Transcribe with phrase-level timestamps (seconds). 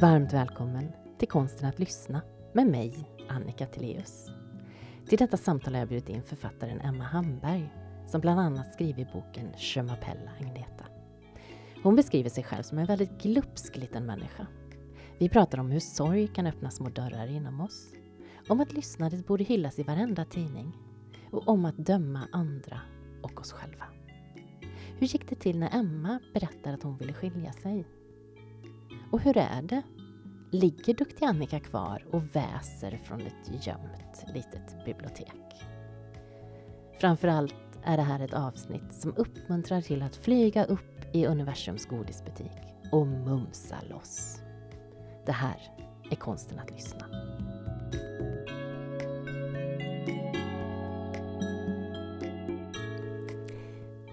[0.00, 2.22] Varmt välkommen till Konsten att lyssna
[2.52, 4.26] med mig, Annika Tilléus.
[5.08, 7.72] Till detta samtal har jag bjudit in författaren Emma Hamberg
[8.06, 10.84] som bland annat skrivit boken Je m'appelle Agneta.
[11.82, 14.46] Hon beskriver sig själv som en väldigt glupsk liten människa.
[15.18, 17.92] Vi pratar om hur sorg kan öppna små dörrar inom oss,
[18.48, 20.72] om att lyssnandet borde hyllas i varenda tidning
[21.30, 22.80] och om att döma andra
[23.22, 23.84] och oss själva.
[24.98, 27.84] Hur gick det till när Emma berättade att hon ville skilja sig?
[29.10, 29.82] Och hur är det?
[30.50, 35.64] Ligger Duktig Annika kvar och väser från ett gömt litet bibliotek?
[37.00, 42.52] Framförallt är det här ett avsnitt som uppmuntrar till att flyga upp i universums godisbutik
[42.92, 44.40] och mumsa loss.
[45.26, 45.56] Det här
[46.10, 47.06] är konsten att lyssna.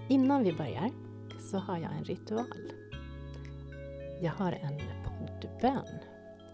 [0.08, 0.90] Innan vi börjar
[1.50, 2.83] så har jag en ritual.
[4.20, 5.98] Jag har en poddbön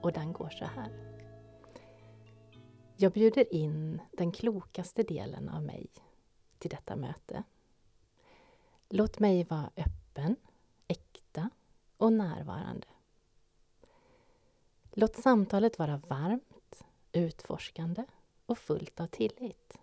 [0.03, 1.16] och den går så här.
[2.97, 5.86] Jag bjuder in den klokaste delen av mig
[6.58, 7.42] till detta möte.
[8.88, 10.36] Låt mig vara öppen,
[10.88, 11.50] äkta
[11.97, 12.86] och närvarande.
[14.92, 18.05] Låt samtalet vara varmt, utforskande
[18.47, 19.78] och fullt av tillit.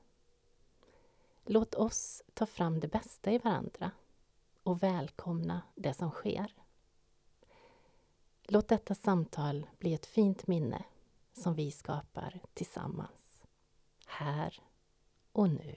[1.46, 3.92] Låt oss ta fram det bästa i varandra
[4.64, 6.54] och välkomna det som sker.
[8.50, 10.84] Låt detta samtal bli ett fint minne
[11.34, 13.46] som vi skapar tillsammans,
[14.06, 14.60] här
[15.32, 15.76] och nu.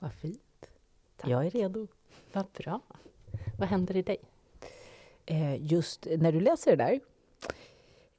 [0.00, 0.70] Vad fint.
[1.16, 1.30] Tack.
[1.30, 1.86] Jag är redo.
[2.32, 2.80] Vad bra.
[3.58, 4.18] Vad händer i dig?
[5.26, 7.00] Eh, just när du läser det där,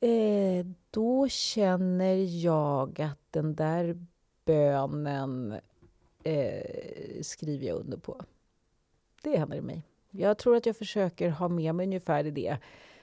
[0.09, 4.05] eh, då känner jag att den där
[4.45, 5.59] bönen
[6.23, 8.21] eh, skriver jag under på.
[9.21, 9.83] Det händer i mig.
[10.17, 12.57] Jag tror att jag försöker ha med mig ungefär det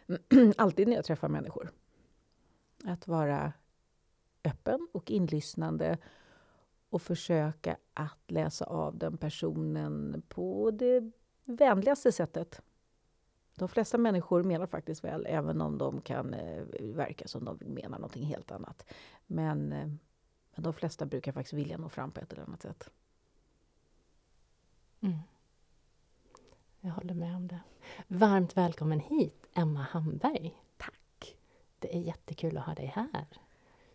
[0.56, 1.70] alltid när jag träffar människor.
[2.84, 3.52] Att vara
[4.44, 5.98] öppen och inlyssnande
[6.90, 11.10] och försöka att läsa av den personen på det
[11.44, 12.60] vänligaste sättet.
[13.54, 17.98] De flesta människor menar faktiskt väl, även om de kan eh, verka som de menar
[17.98, 18.86] någonting helt annat.
[19.26, 19.86] Men, eh,
[20.54, 22.90] men de flesta brukar faktiskt vilja nå fram på ett eller annat sätt.
[25.00, 25.18] Mm.
[26.86, 27.60] Jag håller med om det.
[28.08, 30.54] Varmt välkommen hit, Emma Hamberg.
[30.76, 31.36] Tack!
[31.78, 33.26] Det är jättekul att ha dig här.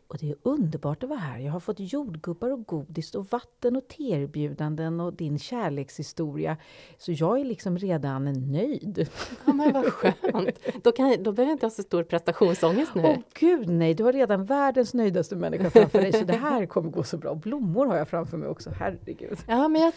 [0.07, 1.39] Och det är underbart att vara här.
[1.39, 6.57] Jag har fått jordgubbar och godis och vatten och teerbjudanden och din kärlekshistoria.
[6.97, 9.09] Så jag är liksom redan nöjd.
[9.45, 10.83] Ja, men vad skönt!
[10.83, 13.03] Då, kan, då behöver jag inte ha så stor prestationsångest nu.
[13.03, 16.13] Åh gud nej, du har redan världens nöjdaste människa framför dig.
[16.13, 17.35] Så det här kommer gå så bra.
[17.35, 19.37] Blommor har jag framför mig också, herregud.
[19.47, 19.93] Ja, men jag,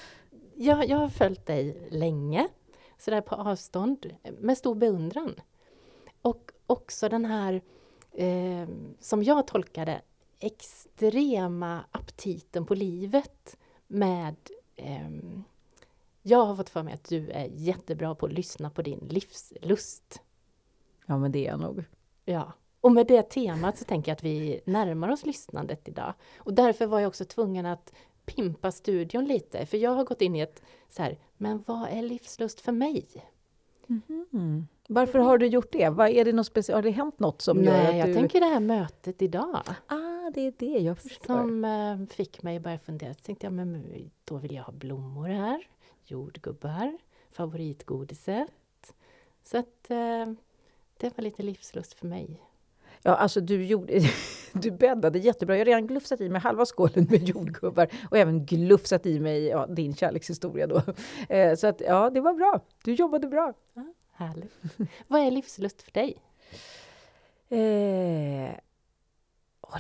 [0.55, 2.49] jag, jag har följt dig länge,
[3.05, 5.35] sådär på avstånd, med stor beundran.
[6.23, 7.63] Och också den här
[8.13, 8.69] eh,
[9.01, 10.03] som jag tolkade
[10.39, 14.37] extrema aptiten på livet med
[14.77, 15.11] eh,
[16.23, 20.21] jag har fått för mig att du är jättebra på att lyssna på din livslust.
[21.07, 21.85] Ja, men det är jag nog.
[22.25, 26.15] Ja, och med det temat så tänker jag att vi närmar oss lyssnandet idag.
[26.37, 27.93] Och därför var jag också tvungen att
[28.35, 32.03] pimpa studion lite, för jag har gått in i ett så här, men vad är
[32.03, 33.07] livslust för mig?
[34.33, 34.67] Mm.
[34.89, 35.89] Varför har du gjort det?
[35.89, 36.77] Vad är det något speciellt?
[36.77, 38.15] Har det hänt något som Nej, gör att jag du...
[38.15, 39.63] tänker det här mötet idag.
[39.87, 41.35] Ah, det är det, jag förstår.
[41.35, 43.15] Som eh, fick mig att börja fundera.
[43.15, 43.85] Så tänkte jag, men
[44.25, 45.67] då vill jag ha blommor här,
[46.05, 46.99] jordgubbar,
[47.31, 48.95] favoritgodiset.
[49.43, 50.27] Så att eh,
[50.97, 52.41] det var lite livslust för mig.
[53.03, 54.01] Ja, alltså du, gjorde,
[54.53, 55.55] du bäddade jättebra.
[55.55, 59.45] Jag har redan glufsat i mig halva skålen med jordgubbar och även glufsat i mig
[59.47, 60.83] ja, din kärlekshistoria då.
[61.29, 62.61] Eh, så att ja, det var bra.
[62.85, 63.55] Du jobbade bra.
[63.75, 64.53] Ja, härligt.
[65.09, 66.17] Vad är livslust för dig?
[67.49, 68.55] Eh,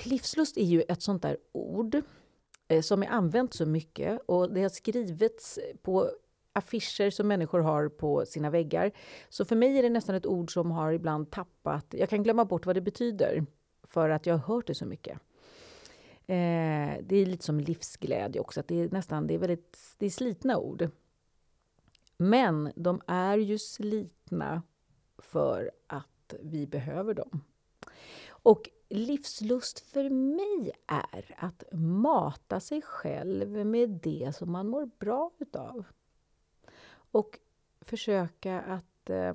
[0.05, 2.03] livslust är ju ett sånt där ord
[2.69, 6.11] eh, som är använt så mycket och det har skrivits på
[6.53, 8.93] affischer som människor har på sina väggar.
[9.29, 11.87] Så för mig är det nästan ett ord som har ibland tappat...
[11.99, 13.47] Jag kan glömma bort vad det betyder
[13.83, 15.19] för att jag har hört det så mycket.
[16.27, 20.07] Eh, det är lite som livsglädje också, att det är nästan det är väldigt det
[20.07, 20.91] är slitna ord.
[22.17, 24.63] Men de är ju slitna
[25.19, 27.41] för att vi behöver dem.
[28.29, 35.31] Och livslust för mig är att mata sig själv med det som man mår bra
[35.39, 35.85] utav.
[37.13, 37.39] Och
[37.81, 39.35] försöka att, eh,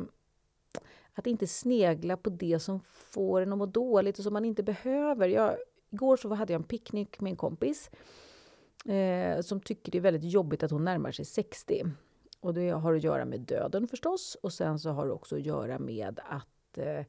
[1.14, 4.64] att inte snegla på det som får en att må dåligt och som man inte
[4.64, 5.28] behöver.
[5.28, 5.58] Jag,
[5.90, 7.90] igår så hade jag en picknick med en kompis
[8.86, 11.86] eh, som tycker det är väldigt jobbigt att hon närmar sig 60.
[12.40, 15.46] Och det har att göra med döden förstås och sen så har det också att
[15.46, 17.06] göra med att eh,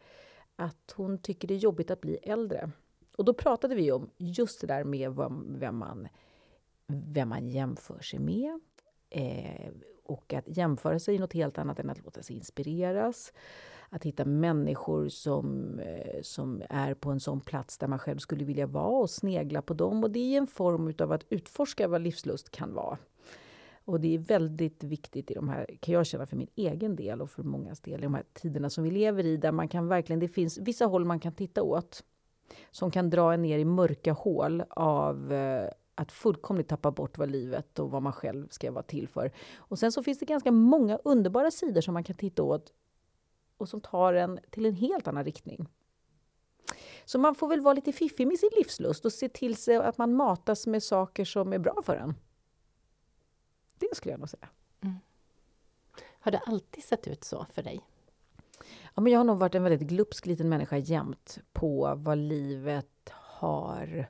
[0.58, 2.70] att hon tycker det är jobbigt att bli äldre.
[3.16, 5.16] Och då pratade vi om just det där med
[5.46, 6.08] vem man,
[6.86, 8.60] vem man jämför sig med.
[9.10, 9.72] Eh,
[10.08, 13.32] och att jämföra sig i något helt annat än att låta sig inspireras.
[13.90, 18.44] Att hitta människor som, eh, som är på en sån plats där man själv skulle
[18.44, 20.04] vilja vara och snegla på dem.
[20.04, 22.98] Och det är en form av att utforska vad livslust kan vara.
[23.84, 27.22] Och det är väldigt viktigt i de här, kan jag känna för min egen del
[27.22, 29.88] och för mångas del, i de här tiderna som vi lever i, där man kan
[29.88, 32.04] verkligen, det finns vissa håll man kan titta åt
[32.70, 37.30] som kan dra en ner i mörka hål av eh, att fullkomligt tappa bort vad
[37.30, 39.32] livet och vad man själv ska vara till för.
[39.56, 42.72] Och sen så finns det ganska många underbara sidor som man kan titta åt
[43.56, 45.68] och som tar en till en helt annan riktning.
[47.04, 49.98] Så man får väl vara lite fiffig med sin livslust och se till sig att
[49.98, 52.14] man matas med saker som är bra för en.
[53.78, 54.48] Det skulle jag nog säga.
[54.80, 54.96] Mm.
[56.20, 57.80] Har det alltid sett ut så för dig?
[58.94, 63.10] Ja, men jag har nog varit en väldigt glupsk liten människa jämt på vad livet
[63.12, 64.08] har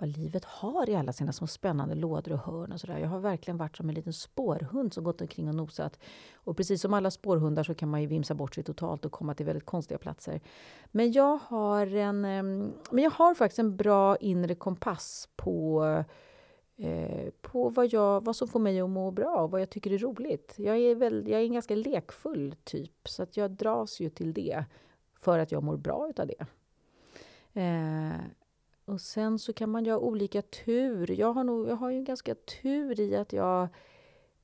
[0.00, 2.72] vad livet har i alla sina små spännande lådor och hörn.
[2.72, 2.98] Och så där.
[2.98, 5.98] Jag har verkligen varit som en liten spårhund som gått omkring och nosat.
[6.34, 9.34] Och precis som alla spårhundar så kan man ju vimsa bort sig totalt och komma
[9.34, 10.40] till väldigt konstiga platser.
[10.90, 12.20] Men jag har, en,
[12.90, 15.84] men jag har faktiskt en bra inre kompass på
[16.76, 19.92] eh, på vad, jag, vad som får mig att må bra och vad jag tycker
[19.92, 20.54] är roligt.
[20.56, 24.32] Jag är, väl, jag är en ganska lekfull typ, så att jag dras ju till
[24.32, 24.64] det
[25.20, 26.46] för att jag mår bra utav det.
[27.60, 28.20] Eh,
[28.90, 31.10] och sen så kan man ju ha olika tur.
[31.10, 33.68] Jag har, nog, jag har ju ganska tur i att jag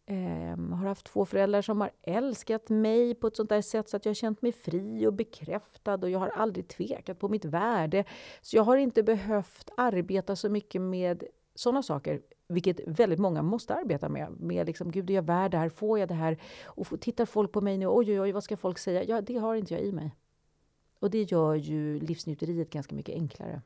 [0.07, 3.97] eh, har haft två föräldrar som har älskat mig på ett sånt där sätt så
[3.97, 7.45] att jag har känt mig fri och bekräftad och jag har aldrig tvekat på mitt
[7.45, 8.05] värde.
[8.43, 13.75] Så jag har inte behövt arbeta så mycket med sådana saker, vilket väldigt många måste
[13.75, 14.41] arbeta med.
[14.41, 15.69] Med liksom, gud, är jag värd det här?
[15.69, 16.39] Får jag det här?
[16.65, 17.87] Och tittar folk på mig nu?
[17.87, 19.05] Oj, oj, oj, vad ska folk säga?
[19.05, 20.17] Ja, det har inte jag i mig.
[20.99, 23.63] Och det gör ju livsnjuteriet ganska mycket enklare.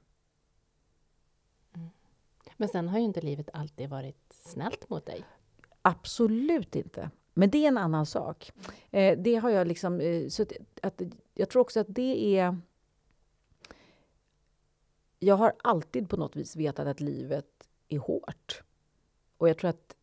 [2.60, 5.24] Men sen har ju inte livet alltid varit snällt mot dig.
[5.82, 7.10] Absolut inte.
[7.34, 8.52] Men det är en annan sak.
[8.90, 10.00] Eh, det har jag liksom...
[10.00, 10.52] Eh, så att,
[10.82, 11.02] att,
[11.34, 12.58] jag tror också att det är...
[15.18, 18.62] Jag har alltid på något vis vetat att livet är hårt.
[19.36, 19.96] Och jag tror att...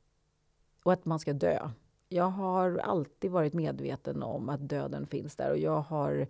[0.83, 1.69] Och att man ska dö.
[2.09, 6.27] Jag har alltid varit medveten om att döden finns där och jag har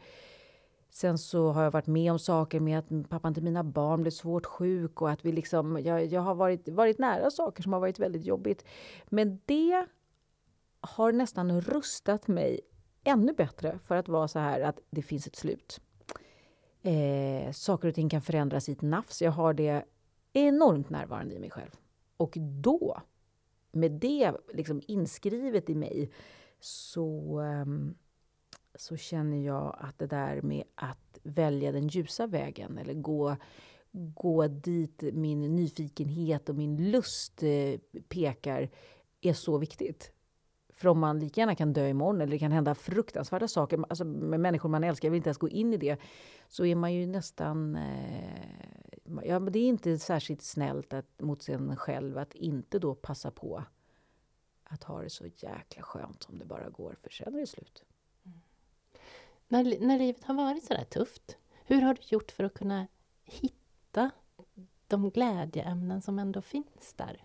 [0.97, 4.11] Sen så har jag varit med om saker med att pappan till mina barn blev
[4.11, 7.79] svårt sjuk och att vi liksom, jag, jag har varit, varit nära saker som har
[7.79, 8.65] varit väldigt jobbigt.
[9.05, 9.85] Men det
[10.79, 12.59] har nästan rustat mig
[13.03, 15.81] ännu bättre för att vara så här att det finns ett slut.
[16.81, 19.21] Eh, saker och ting kan förändras i ett nafs.
[19.21, 19.85] Jag har det
[20.33, 21.71] enormt närvarande i mig själv.
[22.17, 23.01] Och då,
[23.71, 26.11] med det liksom inskrivet i mig,
[26.59, 27.95] så um,
[28.77, 33.35] så känner jag att det där med att välja den ljusa vägen eller gå,
[33.91, 37.79] gå dit min nyfikenhet och min lust eh,
[38.09, 38.69] pekar
[39.21, 40.11] är så viktigt.
[40.69, 44.05] För om man lika gärna kan dö imorgon eller det kan hända fruktansvärda saker alltså
[44.05, 45.97] med människor man älskar, jag vill inte ens gå in i det,
[46.47, 47.75] så är man ju nästan...
[47.75, 48.47] Eh,
[49.23, 53.63] ja, det är inte särskilt snällt att, mot sig själv att inte då passa på
[54.63, 57.86] att ha det så jäkla skönt som det bara går, för sen är det slut.
[59.47, 62.87] När, när livet har varit så där tufft, hur har du gjort för att kunna
[63.23, 64.11] hitta
[64.87, 67.23] de glädjeämnen som ändå finns där?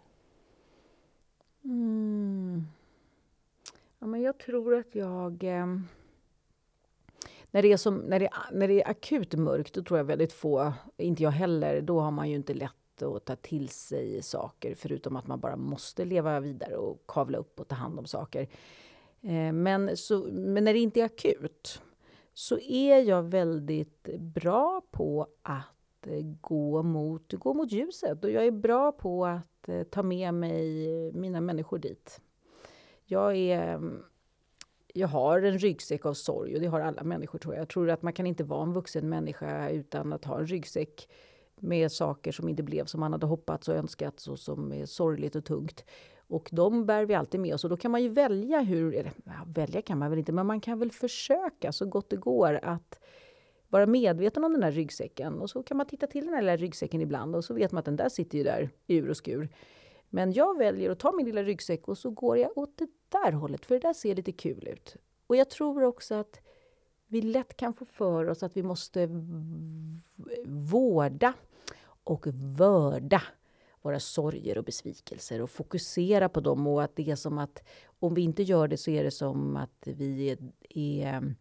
[1.65, 2.67] Mm.
[3.99, 5.45] Ja, men jag tror att jag...
[5.45, 5.67] Eh,
[7.51, 10.33] när, det är som, när, det, när det är akut mörkt, då tror jag väldigt
[10.33, 14.75] få, inte jag heller, då har man ju inte lätt att ta till sig saker
[14.75, 18.49] förutom att man bara måste leva vidare och kavla upp och ta hand om saker.
[19.21, 21.83] Eh, men, så, men när det inte är akut,
[22.35, 28.25] så är jag väldigt bra på att eh, gå mot, gå mot ljuset.
[28.25, 32.21] Och jag är bra på att eh, ta med mig mina människor dit.
[33.05, 33.81] Jag, är,
[34.95, 37.61] jag har en ryggsäck av sorg och det har alla människor tror jag.
[37.61, 41.09] Jag tror att man kan inte vara en vuxen människa utan att ha en ryggsäck
[41.57, 45.37] med saker som inte blev som man hade hoppats och önskat och som är sorgligt
[45.37, 45.85] och tungt.
[46.33, 47.65] Och de bär vi alltid med oss.
[47.65, 48.95] Och då kan man ju välja hur...
[48.95, 49.13] Eller,
[49.47, 52.99] välja kan man väl inte, men man kan väl försöka så gott det går att
[53.69, 55.41] vara medveten om den här ryggsäcken.
[55.41, 57.79] Och så kan man titta till den här lilla ryggsäcken ibland och så vet man
[57.79, 59.49] att den där sitter ju där i ur och skur.
[60.09, 63.33] Men jag väljer att ta min lilla ryggsäck och så går jag åt det där
[63.33, 64.97] hållet, för det där ser lite kul ut.
[65.27, 66.41] Och jag tror också att
[67.07, 69.09] vi lätt kan få för oss att vi måste
[70.47, 71.33] vårda
[72.05, 73.23] och vörda
[73.83, 76.67] våra sorger och besvikelser och fokusera på dem.
[76.67, 77.63] Och att det är som att
[78.01, 81.35] om vi inte gör det så är det som att vi är, är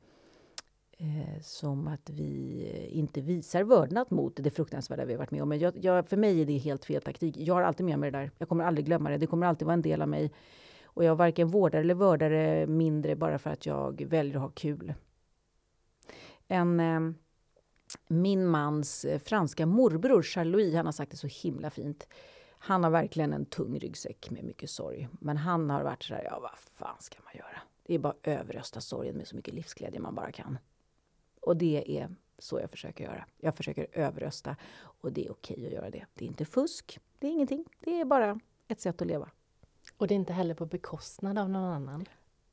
[0.97, 5.49] eh, som att vi inte visar vördnad mot det fruktansvärda vi har varit med om.
[5.49, 7.37] Men jag, jag, för mig är det helt fel taktik.
[7.37, 8.31] Jag har alltid med mig det där.
[8.37, 9.17] Jag kommer aldrig glömma det.
[9.17, 10.31] Det kommer alltid vara en del av mig.
[10.93, 14.49] Och jag varken vårdar eller vördar det mindre bara för att jag väljer att ha
[14.49, 14.93] kul.
[16.47, 16.99] En, eh,
[18.07, 22.07] min mans eh, franska morbror, Charles-Louis, han har sagt det så himla fint.
[22.63, 25.07] Han har verkligen en tung ryggsäck med mycket sorg.
[25.11, 27.61] Men han har varit så här, ja vad fan ska man göra?
[27.83, 30.57] Det är bara att överrösta sorgen med så mycket livsglädje man bara kan.
[31.41, 33.25] Och det är så jag försöker göra.
[33.37, 36.05] Jag försöker överrösta och det är okej att göra det.
[36.13, 37.65] Det är inte fusk, det är ingenting.
[37.79, 39.29] Det är bara ett sätt att leva.
[39.97, 42.05] Och det är inte heller på bekostnad av någon annan?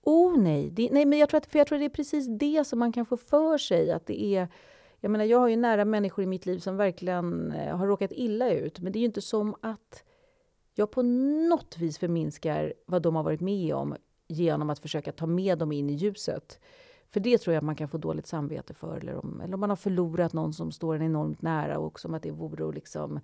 [0.02, 2.26] Oh nej, det, nej men jag tror, att, för jag tror att det är precis
[2.38, 4.48] det som man kan få för sig att det är
[5.00, 8.12] jag menar, jag har ju nära människor i mitt liv som verkligen eh, har råkat
[8.12, 8.80] illa ut.
[8.80, 10.04] Men det är ju inte som att
[10.74, 11.02] jag på
[11.48, 13.96] något vis förminskar vad de har varit med om
[14.28, 16.60] genom att försöka ta med dem in i ljuset.
[17.10, 18.96] För det tror jag att man kan få dåligt samvete för.
[18.96, 22.14] Eller om, eller om man har förlorat någon som står en enormt nära och som
[22.14, 23.20] att det vore att liksom,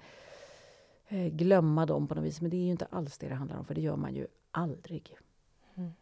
[1.09, 2.41] eh, glömma dem på något vis.
[2.41, 4.27] Men det är ju inte alls det det handlar om, för det gör man ju
[4.51, 5.17] aldrig.
[5.75, 5.93] Mm.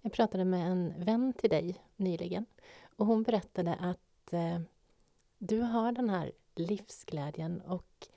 [0.00, 2.46] Jag pratade med en vän till dig nyligen
[2.96, 4.60] och hon berättade att eh,
[5.40, 8.08] du har den här livsglädjen och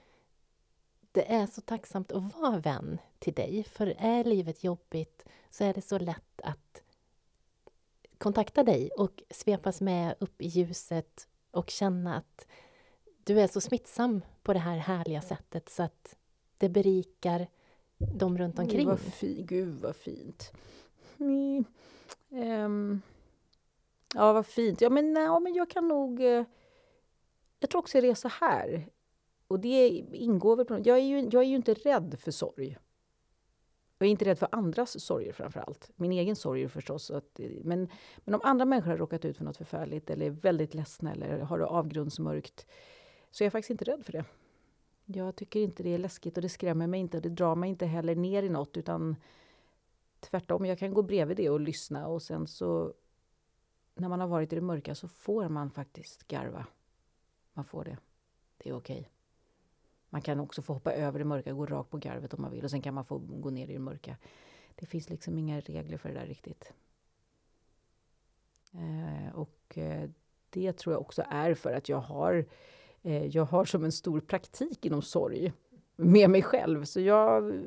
[1.11, 3.63] det är så tacksamt att vara vän till dig.
[3.63, 6.83] För är livet jobbigt så är det så lätt att
[8.17, 12.47] kontakta dig och svepas med upp i ljuset och känna att
[13.23, 16.17] du är så smittsam på det här härliga sättet så att
[16.57, 17.47] det berikar
[17.97, 18.79] de runt omkring.
[18.79, 20.51] Gud vad, fi Gud, vad fint.
[21.19, 21.65] Mm.
[22.29, 23.01] Um.
[24.15, 24.81] Ja, vad fint.
[24.81, 26.21] Ja, men, ja, men jag kan nog...
[27.63, 28.89] Jag tror också det är så här.
[29.47, 32.77] Och det ingår väl på jag är, ju, jag är ju inte rädd för sorg.
[33.97, 35.91] Jag är inte rädd för andras sorger framför allt.
[35.95, 37.11] Min egen sorg förstås.
[37.11, 40.73] Att, men, men om andra människor har råkat ut för något förfärligt eller är väldigt
[40.73, 42.65] ledsna eller har det avgrundsmörkt
[43.31, 44.25] så är jag faktiskt inte rädd för det.
[45.05, 47.69] Jag tycker inte det är läskigt och det skrämmer mig inte och det drar mig
[47.69, 49.15] inte heller ner i något utan
[50.19, 52.93] tvärtom, jag kan gå bredvid det och lyssna och sen så
[53.95, 56.65] när man har varit i det mörka så får man faktiskt garva.
[57.53, 57.97] Man får det.
[58.57, 58.99] Det är okej.
[58.99, 59.09] Okay.
[60.09, 62.63] Man kan också få hoppa över det mörka, gå rakt på garvet om man vill
[62.63, 64.17] och sen kan man få gå ner i det mörka.
[64.75, 66.73] Det finns liksom inga regler för det där riktigt.
[68.73, 70.09] Eh, och eh,
[70.49, 72.45] det tror jag också är för att jag har,
[73.01, 75.53] eh, jag har som en stor praktik inom sorg
[75.95, 76.85] med mig själv.
[76.85, 77.61] Så jag,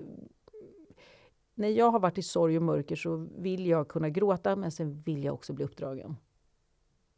[1.55, 5.03] när jag har varit i sorg och mörker så vill jag kunna gråta men sen
[5.03, 6.17] vill jag också bli uppdragen.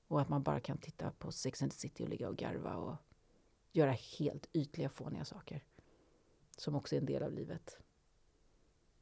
[0.09, 2.77] Och att man bara kan titta på Sex and the City och ligga och garva
[2.77, 2.97] och
[3.73, 5.65] göra helt ytliga, fåniga saker.
[6.57, 7.79] Som också är en del av livet.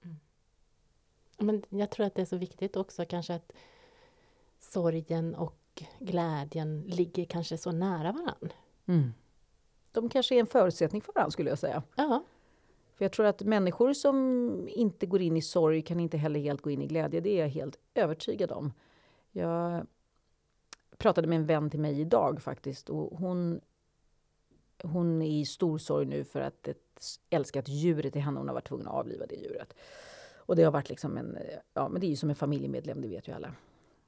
[0.02, 0.16] Mm.
[1.38, 3.52] Men jag tror att det är så viktigt också kanske att
[4.58, 8.52] sorgen och glädjen ligger kanske så nära varann.
[8.86, 9.12] Mm.
[9.92, 11.82] De kanske är en förutsättning för varandra skulle jag säga.
[11.94, 12.24] Ja.
[12.94, 16.60] För jag tror att människor som inte går in i sorg kan inte heller helt
[16.60, 17.20] gå in i glädje.
[17.20, 18.72] Det är jag helt övertygad om.
[19.32, 19.86] Jag
[20.98, 23.60] pratade med en vän till mig idag faktiskt och hon,
[24.82, 28.54] hon är i stor sorg nu för att ett älskat djur till henne, hon har
[28.54, 29.74] varit tvungen att avliva det djuret.
[30.36, 31.38] Och det har varit liksom en,
[31.74, 33.54] ja men det är ju som en familjemedlem, det vet ju alla.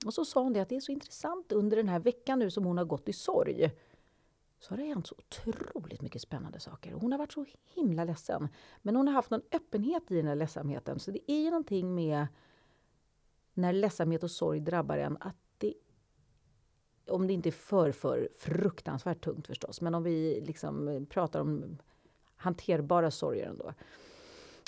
[0.07, 2.51] Och så sa hon det att det är så intressant under den här veckan nu
[2.51, 3.71] som hon har gått i sorg.
[4.61, 6.93] Så har det hänt så otroligt mycket spännande saker.
[6.93, 8.49] Hon har varit så himla ledsen.
[8.83, 10.99] Men hon har haft någon öppenhet i den här ledsamheten.
[10.99, 12.27] Så det är ju någonting med
[13.55, 15.37] när ledsamhet och sorg drabbar en, att
[17.11, 21.79] om det inte är för, för fruktansvärt tungt förstås, men om vi liksom pratar om
[22.37, 23.73] hanterbara sorger ändå.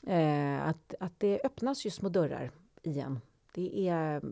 [0.06, 2.50] Eh, att, att det öppnas ju små dörrar
[2.82, 3.20] igen.
[3.52, 4.22] Det är,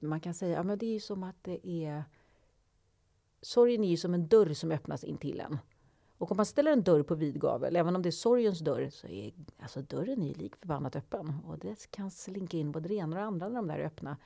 [0.00, 2.04] man kan säga, ja, men det är som att det är...
[3.40, 5.58] Sorgen är ju som en dörr som öppnas in till en.
[6.18, 8.90] Och om man ställer en dörr på vid gavel, även om det är sorgens dörr,
[8.90, 11.32] så är alltså dörren är lik förbannat öppen.
[11.46, 13.86] Och det kan slinka in både det ena och det andra när de där är
[13.86, 14.16] öppna.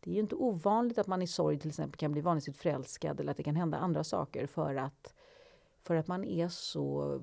[0.00, 3.20] Det är ju inte ovanligt att man i sorg till exempel kan bli vansinnigt förälskad
[3.20, 5.14] eller att det kan hända andra saker för att,
[5.82, 7.20] för att man är så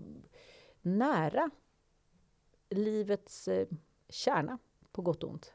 [0.81, 1.49] nära
[2.69, 3.67] livets eh,
[4.09, 4.57] kärna,
[4.91, 5.53] på gott och ont.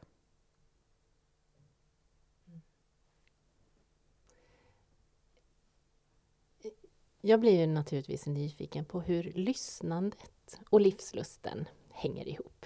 [7.21, 12.65] Jag blir ju naturligtvis nyfiken på hur lyssnandet och livslusten hänger ihop.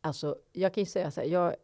[0.00, 1.56] Alltså, jag kan ju säga så här, jag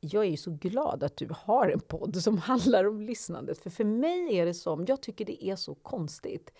[0.00, 3.58] jag är så glad att du har en podd som handlar om lyssnandet.
[3.58, 6.52] För för mig är det som, jag tycker det är så konstigt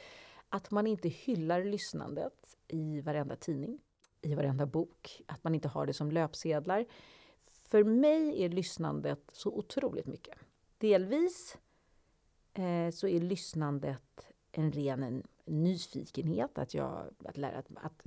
[0.49, 3.81] att man inte hyllar lyssnandet i varenda tidning,
[4.23, 6.87] i varenda bok, att man inte har det som löpsedlar.
[7.47, 10.35] För mig är lyssnandet så otroligt mycket.
[10.79, 11.57] Delvis
[12.55, 16.59] eh, så är lyssnandet en ren en nyfikenhet.
[16.59, 18.03] Att, jag, att, lära, att, att,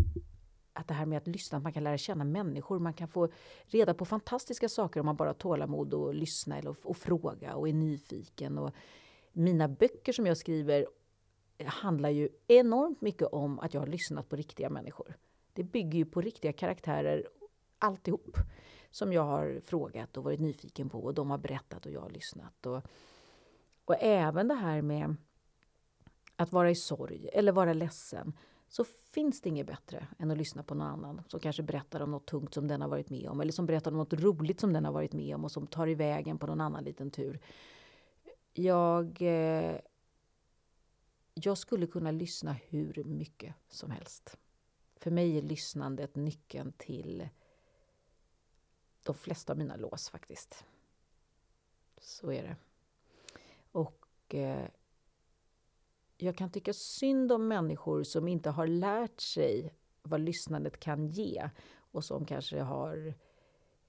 [0.74, 2.80] att det här med att lyssna, att man kan lära känna människor.
[2.80, 3.30] Man kan få
[3.66, 7.56] reda på fantastiska saker om man bara har tålamod och lyssna eller, och, och fråga
[7.56, 8.58] och är nyfiken.
[8.58, 8.72] Och
[9.32, 10.88] mina böcker som jag skriver
[11.66, 15.16] handlar ju enormt mycket om att jag har lyssnat på riktiga människor.
[15.54, 17.28] Det bygger ju på riktiga karaktärer
[17.80, 18.38] alltihop.
[18.92, 22.10] Som jag har frågat och varit nyfiken på och de har berättat och jag har
[22.10, 22.66] lyssnat.
[22.66, 22.82] Och,
[23.86, 25.16] och även det här med
[26.36, 28.34] att vara i sorg eller vara ledsen
[28.70, 32.12] så finns det inget bättre än att lyssna på någon annan som kanske berättar om
[32.12, 34.74] något tungt som den har varit med om eller som berättar om något roligt som
[34.74, 37.40] den har varit med om och som tar i vägen på någon annan liten tur.
[38.54, 39.80] Jag, eh,
[41.34, 44.38] jag skulle kunna lyssna hur mycket som helst.
[44.96, 47.30] För mig är lyssnandet nyckeln till
[49.04, 50.66] de flesta av mina lås faktiskt.
[51.98, 52.56] Så är det.
[53.72, 54.68] Och eh,
[56.22, 61.50] jag kan tycka synd om människor som inte har lärt sig vad lyssnandet kan ge
[61.92, 63.14] och som kanske har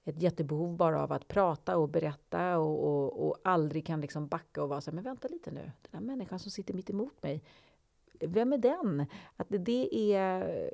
[0.03, 4.63] ett jättebehov bara av att prata och berätta och, och, och aldrig kan liksom backa
[4.63, 7.23] och vara så här, men vänta lite nu, den här människan som sitter mitt emot
[7.23, 7.43] mig,
[8.19, 9.05] vem är den?
[9.35, 10.71] Att det, det är...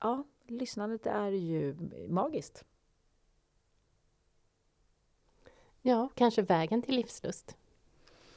[0.00, 1.76] Ja, lyssnandet är ju
[2.08, 2.64] magiskt.
[5.82, 7.56] Ja, kanske vägen till livslust.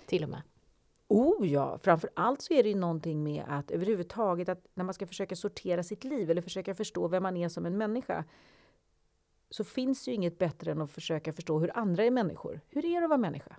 [0.06, 0.42] Till och med.
[1.12, 1.78] Oh ja!
[1.78, 5.36] Framför allt så är det ju någonting med att överhuvudtaget att när man ska försöka
[5.36, 8.26] sortera sitt liv eller försöka förstå vem man är som en människa
[9.50, 12.62] så finns ju inget bättre än att försöka förstå hur andra är människor.
[12.70, 13.56] Hur är det att vara människa?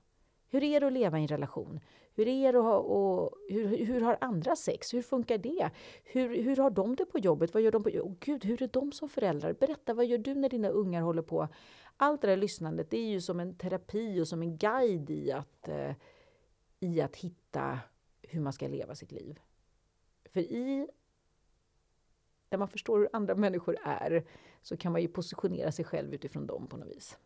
[0.48, 1.80] Hur är det att leva i en relation?
[2.14, 4.94] Hur, är det att ha, och, hur, hur har andra sex?
[4.94, 5.70] Hur funkar det?
[6.04, 7.54] Hur, hur har de det på jobbet?
[7.54, 9.52] Vad gör de på oh, Gud, hur är de som föräldrar?
[9.52, 11.48] Berätta, vad gör du när dina ungar håller på?
[11.96, 15.32] Allt det där lyssnandet, det är ju som en terapi och som en guide i
[15.32, 15.92] att, eh,
[16.82, 17.80] i att hitta
[18.22, 19.40] hur man ska leva sitt liv.
[20.24, 20.88] För i
[22.50, 24.24] när man förstår hur andra människor är
[24.62, 27.18] så kan man ju positionera sig själv utifrån dem på något vis.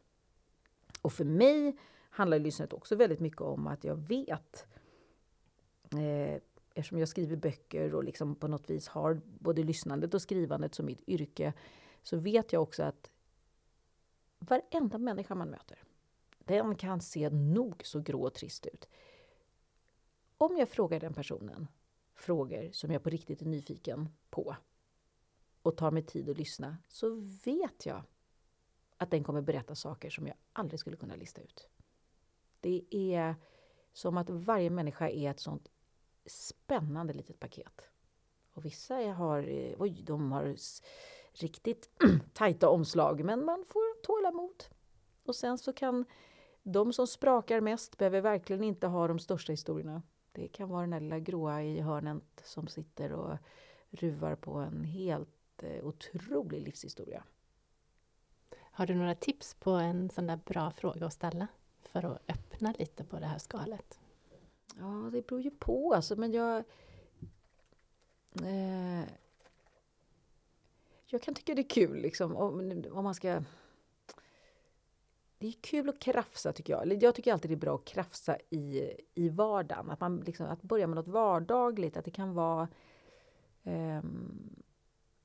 [1.02, 1.76] Och för mig
[2.10, 4.66] handlar lyssnandet också väldigt mycket om att jag vet
[5.92, 6.42] eh,
[6.74, 10.86] eftersom jag skriver böcker och liksom på något vis har både lyssnandet och skrivandet som
[10.86, 11.52] mitt yrke
[12.02, 13.10] så vet jag också att
[14.38, 15.78] varenda människa man möter
[16.46, 18.88] den kan se nog så grå och trist ut.
[20.38, 21.66] Om jag frågar den personen
[22.14, 24.56] frågor som jag på riktigt är nyfiken på
[25.62, 28.02] och tar mig tid att lyssna så vet jag
[28.96, 31.68] att den kommer berätta saker som jag aldrig skulle kunna lista ut.
[32.60, 33.34] Det är
[33.92, 35.68] som att varje människa är ett sånt
[36.26, 37.90] spännande litet paket.
[38.52, 40.56] Och vissa har, eh, oj, de har
[41.32, 41.90] riktigt
[42.32, 44.64] tajta omslag, men man får tålamod.
[45.24, 46.04] Och sen så kan
[46.62, 50.02] de som sprakar mest behöver verkligen inte ha de största historierna.
[50.36, 53.36] Det kan vara den där lilla gråa i hörnet som sitter och
[53.90, 57.24] ruvar på en helt otrolig livshistoria.
[58.54, 61.46] Har du några tips på en sån där bra fråga att ställa
[61.82, 64.00] för att öppna lite på det här skalet?
[64.78, 65.94] Ja, det beror ju på.
[65.94, 66.64] Alltså, men jag...
[68.42, 69.04] Eh,
[71.06, 73.42] jag kan tycka det är kul liksom, om, om man ska...
[75.38, 77.02] Det är kul att krafsa tycker jag.
[77.02, 79.90] Jag tycker alltid det är bra att krafsa i, i vardagen.
[79.90, 81.96] Att, man liksom, att börja med något vardagligt.
[81.96, 82.68] Att det kan vara...
[83.62, 84.62] Um,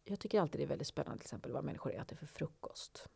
[0.03, 3.09] jag tycker alltid det är väldigt spännande till exempel vad människor äter för frukost.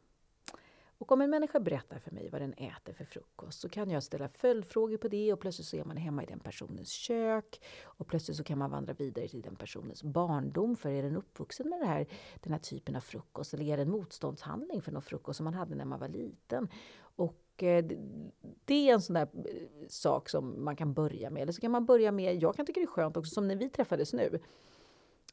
[0.98, 4.04] Och om en människa berättar för mig vad den äter för frukost så kan jag
[4.04, 8.08] ställa följdfrågor på det och plötsligt så är man hemma i den personens kök och
[8.08, 10.76] plötsligt så kan man vandra vidare till den personens barndom.
[10.76, 12.08] För är den uppvuxen med det här,
[12.40, 15.54] den här typen av frukost eller är det en motståndshandling för någon frukost som man
[15.54, 16.68] hade när man var liten?
[16.98, 17.86] Och eh,
[18.66, 21.42] det är en sån där eh, sak som man kan börja med.
[21.42, 23.56] Eller så kan man börja med, jag kan tycka det är skönt också, som när
[23.56, 24.40] vi träffades nu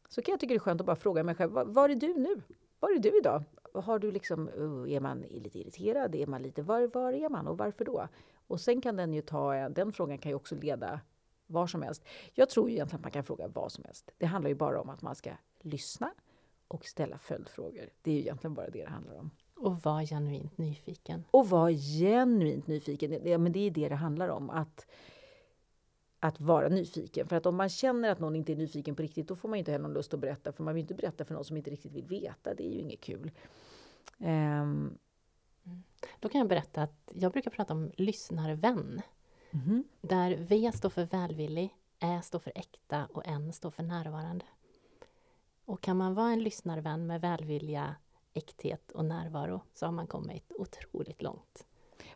[0.09, 2.15] så kan jag tycka det är skönt att bara fråga mig själv, var är du
[2.15, 2.43] nu?
[2.81, 3.45] Var är du idag?
[3.75, 6.15] Har du liksom, uh, är man lite irriterad?
[6.15, 8.09] Är man lite, var, var är man och varför då?
[8.47, 11.01] Och sen kan den ju ta, den frågan kan ju också leda
[11.47, 12.05] var som helst.
[12.35, 14.11] Jag tror ju egentligen att man kan fråga vad som helst.
[14.19, 15.31] Det handlar ju bara om att man ska
[15.61, 16.15] lyssna
[16.69, 17.89] och ställa följdfrågor.
[18.03, 19.31] Det är ju egentligen bara det det handlar om.
[19.57, 21.25] Och vara genuint nyfiken.
[21.31, 23.21] Och vara genuint nyfiken.
[23.25, 24.51] Ja, men det är det det handlar om.
[24.51, 24.87] Att
[26.23, 27.27] att vara nyfiken.
[27.27, 29.59] För att om man känner att någon inte är nyfiken på riktigt, då får man
[29.59, 30.53] inte heller någon lust att berätta.
[30.53, 32.55] För man vill inte berätta för någon som inte riktigt vill veta.
[32.55, 33.31] Det är ju inget kul.
[34.19, 34.99] Um.
[36.21, 39.03] Då kan jag berätta att jag brukar prata om lyssnarvän.
[39.51, 39.85] Mm.
[40.01, 44.45] Där V står för välvillig, Ä står för äkta och N står för närvarande.
[45.65, 47.97] Och kan man vara en lyssnarvän med välvilja,
[48.33, 51.67] äkthet och närvaro så har man kommit otroligt långt.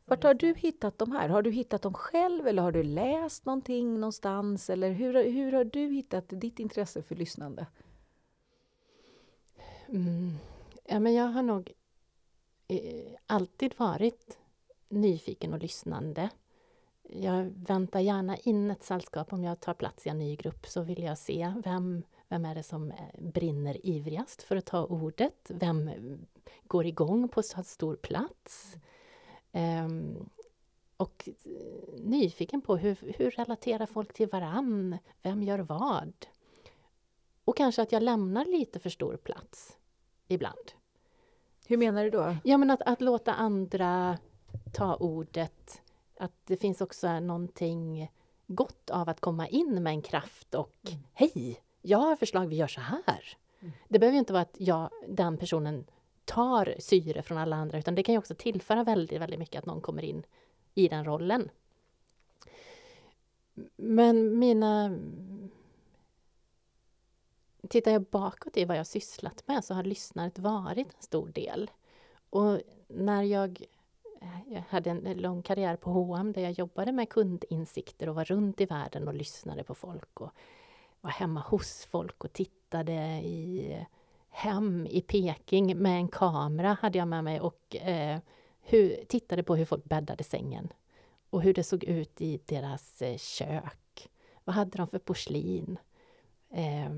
[0.09, 1.29] Vart har du hittat de här?
[1.29, 4.71] Har du hittat dem själv eller har du läst någonting någonstans?
[4.71, 7.67] Eller hur, hur har du hittat ditt intresse för lyssnande?
[9.89, 10.35] Mm.
[10.85, 11.73] Ja, men jag har nog
[12.69, 14.39] eh, alltid varit
[14.89, 16.31] nyfiken och lyssnande.
[17.03, 19.33] Jag väntar gärna in ett sällskap.
[19.33, 22.55] Om jag tar plats i en ny grupp så vill jag se vem, vem är
[22.55, 25.51] det som eh, brinner ivrigast för att ta ordet?
[25.55, 25.95] Vem eh,
[26.67, 28.77] går igång på så stor plats?
[29.53, 30.29] Um,
[30.97, 31.29] och
[31.99, 34.99] nyfiken på hur, hur relaterar folk till varann?
[35.23, 36.13] Vem gör vad?
[37.45, 39.77] Och kanske att jag lämnar lite för stor plats
[40.29, 40.73] ibland.
[41.67, 42.37] Hur menar du då?
[42.45, 44.19] Ja, men att, att låta andra
[44.73, 45.83] ta ordet.
[46.19, 48.11] Att det finns också någonting
[48.47, 50.99] gott av att komma in med en kraft och mm.
[51.13, 51.61] Hej!
[51.83, 53.37] Jag har förslag, vi gör så här.
[53.61, 53.73] Mm.
[53.89, 55.85] Det behöver inte vara att jag, den personen
[56.27, 59.67] tar syre från alla andra utan det kan ju också tillföra väldigt, väldigt mycket att
[59.67, 60.23] någon kommer in
[60.75, 61.51] i den rollen.
[63.77, 64.99] Men mina...
[67.69, 71.71] Tittar jag bakåt i vad jag sysslat med så har lyssnandet varit en stor del.
[72.31, 73.65] Och när jag,
[74.47, 78.61] jag hade en lång karriär på H&M där jag jobbade med kundinsikter och var runt
[78.61, 80.31] i världen och lyssnade på folk och
[81.01, 82.93] var hemma hos folk och tittade
[83.25, 83.87] i
[84.37, 88.19] hem i Peking med en kamera hade jag med mig och eh,
[88.61, 90.73] hur, tittade på hur folk bäddade sängen
[91.31, 94.11] och hur det såg ut i deras eh, kök.
[94.45, 95.79] Vad hade de för porslin?
[96.51, 96.91] Eh,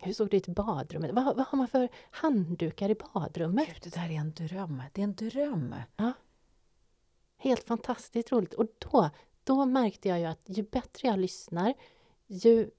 [0.00, 1.10] hur såg det ut i badrummet?
[1.12, 3.66] Vad, vad, har man för handdukar i badrummet?
[3.66, 4.82] Gud, det där är en dröm.
[4.92, 5.74] Det är en dröm!
[5.96, 6.12] Ja.
[7.36, 8.54] Helt fantastiskt roligt.
[8.54, 9.10] Och då,
[9.44, 11.74] då märkte jag ju att ju bättre jag lyssnar,
[12.26, 12.70] ju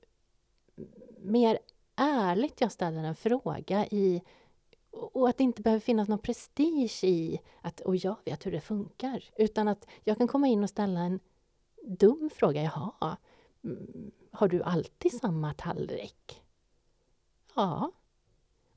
[1.17, 1.59] mer
[1.99, 4.21] ärligt jag ställer en fråga i
[4.91, 8.61] och att det inte behöver finnas någon prestige i att och jag vet hur det
[8.61, 9.23] funkar.
[9.37, 11.19] Utan att jag kan komma in och ställa en
[11.83, 12.63] dum fråga.
[12.63, 13.17] Jaha,
[13.63, 16.43] mm, har du alltid samma tallrik?
[17.55, 17.91] Ja.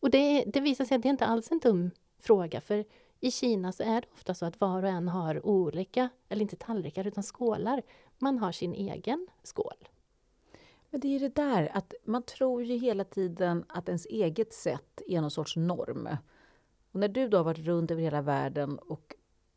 [0.00, 2.60] Och det, det visar sig att det inte alls är en dum fråga.
[2.60, 2.84] För
[3.20, 6.56] i Kina så är det ofta så att var och en har olika, eller inte
[6.56, 7.82] tallrikar, utan skålar.
[8.18, 9.88] Man har sin egen skål.
[10.92, 15.02] Men det är det där att man tror ju hela tiden att ens eget sätt
[15.06, 16.08] är någon sorts norm.
[16.92, 19.14] Och när du då har varit runt över hela världen och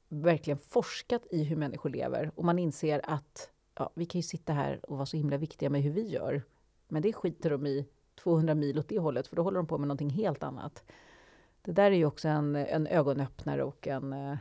[0.10, 4.54] verkligen forskat i hur människor lever och man inser att ja, vi kan ju sitta
[4.54, 6.44] här och vara så himla viktiga med hur vi gör.
[6.88, 9.78] Men det skiter de i 200 mil åt det hållet, för då håller de på
[9.78, 10.84] med någonting helt annat.
[11.62, 14.38] Det där är ju också en, en ögonöppnare och en eh,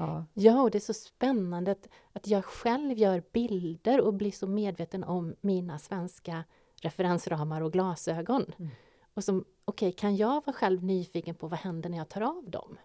[0.00, 0.24] Ja.
[0.34, 4.46] ja, och det är så spännande att, att jag själv gör bilder och blir så
[4.46, 6.44] medveten om mina svenska
[6.82, 8.52] referensramar och glasögon.
[8.58, 8.70] Mm.
[9.14, 12.20] Och som, okej, okay, kan jag vara själv nyfiken på vad händer när jag tar
[12.20, 12.78] av dem?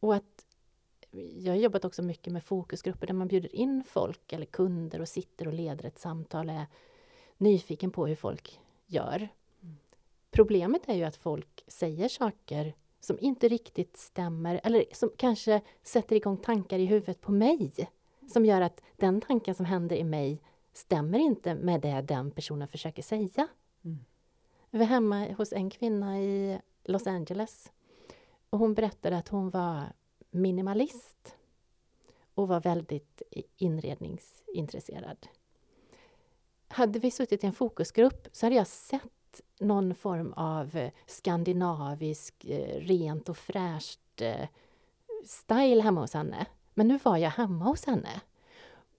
[0.00, 0.46] Och att
[1.36, 5.08] jag har jobbat också mycket med fokusgrupper där man bjuder in folk eller kunder och
[5.08, 6.66] sitter och leder ett samtal och är
[7.38, 9.28] nyfiken på hur folk gör.
[9.62, 9.76] Mm.
[10.30, 16.16] Problemet är ju att folk säger saker som inte riktigt stämmer eller som kanske sätter
[16.16, 17.88] igång tankar i huvudet på mig
[18.32, 22.68] som gör att den tanken som händer i mig stämmer inte med det den personen
[22.68, 23.48] försöker säga.
[23.84, 23.98] Mm.
[24.70, 27.72] Vi var hemma hos en kvinna i Los Angeles
[28.50, 29.92] och hon berättade att hon var
[30.30, 31.36] minimalist
[32.34, 33.22] och var väldigt
[33.56, 35.26] inredningsintresserad.
[36.68, 39.21] Hade vi suttit i en fokusgrupp så hade jag sett
[39.60, 44.48] någon form av eh, skandinavisk, eh, rent och fräscht eh,
[45.26, 46.46] style hemma hos henne.
[46.74, 48.20] Men nu var jag hemma hos henne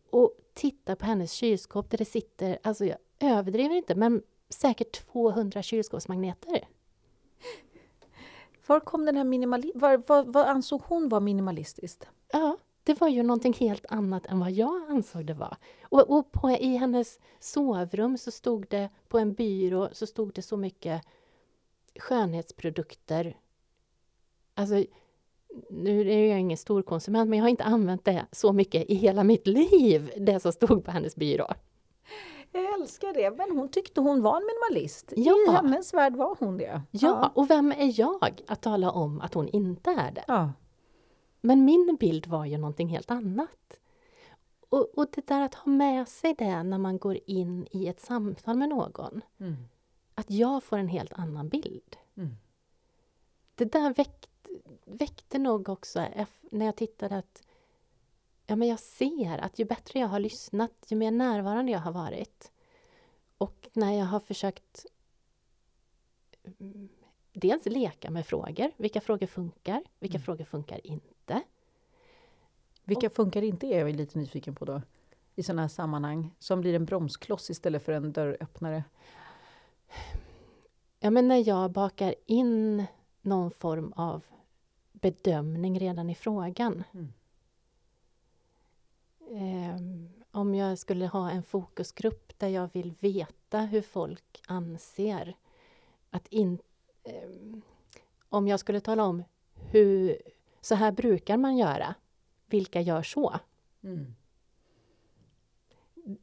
[0.09, 5.61] och tittar på hennes kylskåp där det sitter, alltså jag överdriver inte, men säkert 200
[5.61, 6.67] kylskåpsmagneter.
[8.67, 10.03] Var kom den här minimalismen...
[10.07, 12.07] Vad, vad ansåg hon var minimalistiskt?
[12.31, 15.57] Ja, det var ju någonting helt annat än vad jag ansåg det var.
[15.83, 20.41] Och, och på, i hennes sovrum så stod det, på en byrå, så stod det
[20.41, 21.01] så mycket
[21.99, 23.37] skönhetsprodukter.
[24.55, 24.83] Alltså,
[25.69, 28.95] nu är jag ingen stor konsument, men jag har inte använt det så mycket i
[28.95, 31.47] hela mitt liv, det som stod på hennes byrå.
[32.51, 35.13] Jag älskar det, men hon tyckte hon var en minimalist.
[35.15, 35.35] Ja.
[35.47, 36.81] I hennes värld var hon det.
[36.91, 40.23] Ja, ja, och vem är jag att tala om att hon inte är det?
[40.27, 40.51] Ja.
[41.45, 43.79] Men min bild var ju någonting helt annat.
[44.69, 47.99] Och, och det där att ha med sig det när man går in i ett
[47.99, 49.21] samtal med någon.
[49.39, 49.55] Mm.
[50.15, 51.97] Att jag får en helt annan bild.
[52.15, 52.35] Mm.
[53.55, 54.49] Det där väckte,
[54.85, 56.07] väckte nog också
[56.41, 57.43] när jag tittade att
[58.45, 61.91] ja, men jag ser att ju bättre jag har lyssnat, ju mer närvarande jag har
[61.91, 62.51] varit
[63.37, 64.85] och när jag har försökt
[66.59, 66.89] mm,
[67.33, 68.71] dels leka med frågor.
[68.77, 69.83] Vilka frågor funkar?
[69.99, 70.25] Vilka mm.
[70.25, 71.12] frågor funkar inte?
[72.83, 74.81] Vilka funkar inte är jag lite nyfiken på då?
[75.35, 78.83] I sådana här sammanhang, som blir en bromskloss istället för en dörröppnare?
[80.99, 82.85] Ja, men när jag bakar in
[83.21, 84.23] någon form av
[84.91, 86.83] bedömning redan i frågan.
[86.93, 87.13] Mm.
[89.75, 95.35] Um, om jag skulle ha en fokusgrupp där jag vill veta hur folk anser
[96.09, 96.59] att in,
[97.25, 97.61] um,
[98.29, 100.17] Om jag skulle tala om hur
[100.61, 101.95] så här brukar man göra,
[102.53, 103.39] vilka gör så?
[103.83, 104.15] Mm.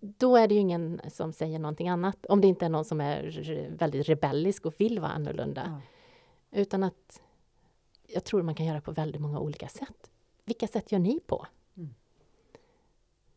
[0.00, 3.00] Då är det ju ingen som säger någonting annat, om det inte är någon som
[3.00, 5.62] är väldigt rebellisk och vill vara annorlunda.
[5.66, 6.60] Ja.
[6.60, 7.22] Utan att
[8.06, 10.10] jag tror man kan göra på väldigt många olika sätt.
[10.44, 11.46] Vilka sätt gör ni på?
[11.76, 11.94] Mm.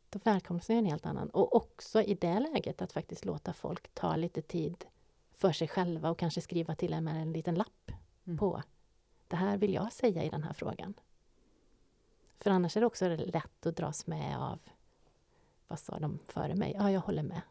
[0.10, 1.30] Då välkomnas en helt annan.
[1.30, 4.86] Och också i det läget att faktiskt låta folk ta lite tid
[5.34, 7.92] för sig själva och kanske skriva till en med en liten lapp
[8.26, 8.38] mm.
[8.38, 8.62] på
[9.28, 10.94] det här vill jag säga i den här frågan.
[12.44, 14.60] För annars är det också lätt att dras med av
[15.68, 16.76] vad sa de före mig?
[16.80, 17.42] Ja, jag håller med.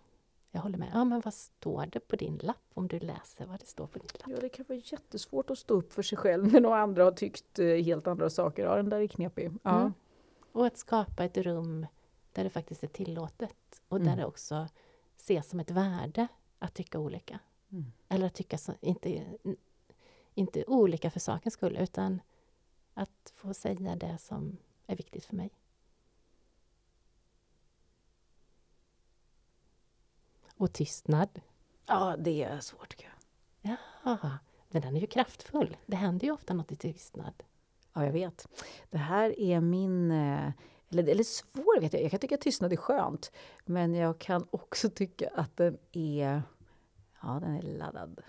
[0.50, 0.90] Jag håller med.
[0.92, 3.98] Ja, men vad står det på din lapp om du läser vad det står på
[3.98, 4.30] din lapp?
[4.30, 7.12] Ja, det kan vara jättesvårt att stå upp för sig själv när några andra har
[7.12, 8.64] tyckt eh, helt andra saker.
[8.64, 9.52] Ja, den där är knepig.
[9.62, 9.80] Ja.
[9.80, 9.92] Mm.
[10.52, 11.86] Och att skapa ett rum
[12.32, 14.08] där det faktiskt är tillåtet och mm.
[14.08, 14.68] där det också
[15.16, 16.28] ses som ett värde
[16.58, 17.38] att tycka olika.
[17.70, 17.92] Mm.
[18.08, 19.24] Eller att tycka så, inte,
[20.34, 22.20] inte olika för sakens skull, utan
[22.94, 24.56] att få säga det som
[24.92, 25.50] är viktigt för mig.
[30.56, 31.40] Och tystnad.
[31.86, 33.76] Ja, det är svårt tycker jag.
[34.04, 35.76] Ja, men den är ju kraftfull.
[35.86, 37.42] Det händer ju ofta något i tystnad.
[37.92, 38.48] Ja, jag vet.
[38.90, 40.10] Det här är min...
[40.10, 40.50] Eh,
[40.90, 42.02] eller, eller svår vet jag.
[42.02, 43.32] Jag kan tycka att tystnad är skönt.
[43.64, 46.42] Men jag kan också tycka att den är...
[47.22, 48.20] Ja, den är laddad.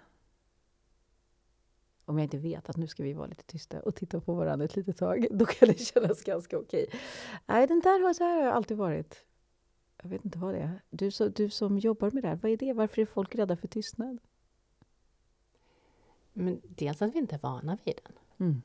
[2.06, 4.66] Om jag inte vet att nu ska vi vara lite tysta och titta på varandra
[4.66, 6.86] ett litet tag, då kan det kännas ganska okej.
[7.46, 9.26] Nej, den där har, så här har jag alltid varit.
[10.02, 10.82] Jag vet inte vad det är.
[10.90, 12.74] Du, så, du som jobbar med det här, vad är det?
[12.74, 14.20] Varför är folk rädda för tystnad?
[16.34, 18.14] Men dels att vi inte är vana vid den.
[18.48, 18.62] Mm.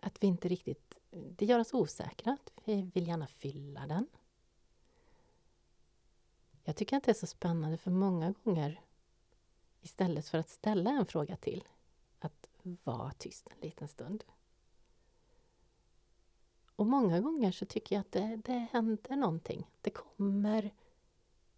[0.00, 0.98] Att vi inte riktigt...
[1.10, 2.36] Det gör oss osäkra.
[2.64, 4.06] Vi vill gärna fylla den.
[6.64, 8.80] Jag tycker att det är så spännande för många gånger
[9.80, 11.64] istället för att ställa en fråga till,
[12.18, 14.24] att vara tyst en liten stund.
[16.76, 19.70] Och många gånger så tycker jag att det, det händer någonting.
[19.80, 20.74] Det kommer,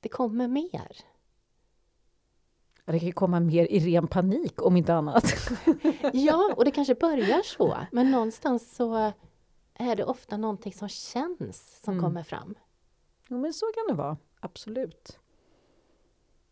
[0.00, 0.96] det kommer mer.
[2.84, 5.24] Det kan ju komma mer i ren panik, om inte annat.
[6.12, 7.76] ja, och det kanske börjar så.
[7.92, 9.12] Men någonstans så
[9.74, 12.04] är det ofta någonting som känns som mm.
[12.04, 12.54] kommer fram.
[13.28, 14.16] Jo, men så kan det vara.
[14.40, 15.18] Absolut.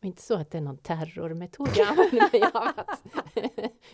[0.01, 2.81] Och inte så att det är någon terrormetod jag använder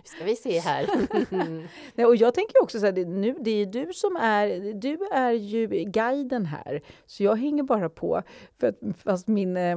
[0.05, 0.87] ska vi se här.
[1.95, 4.99] Nej, och jag tänker också så här, det, nu, det är du som är, du
[5.13, 8.23] är ju guiden här, så jag hänger bara på.
[8.61, 9.77] För att, fast min, eh,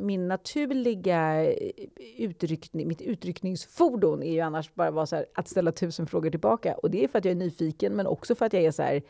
[0.00, 1.52] min naturliga
[2.16, 6.74] utryckning, mitt utryckningsfordon är ju annars bara vara så här, att ställa tusen frågor tillbaka.
[6.74, 8.82] Och det är för att jag är nyfiken, men också för att jag är så
[8.82, 9.02] här, äh,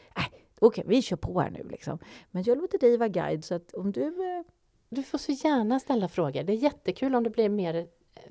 [0.60, 1.98] okej, okay, vi kör på här nu liksom.
[2.30, 4.42] Men jag låter dig vara guide, så att om du eh,
[4.88, 6.42] du får så gärna ställa frågor.
[6.42, 7.84] Det är jättekul om det blir mer eh,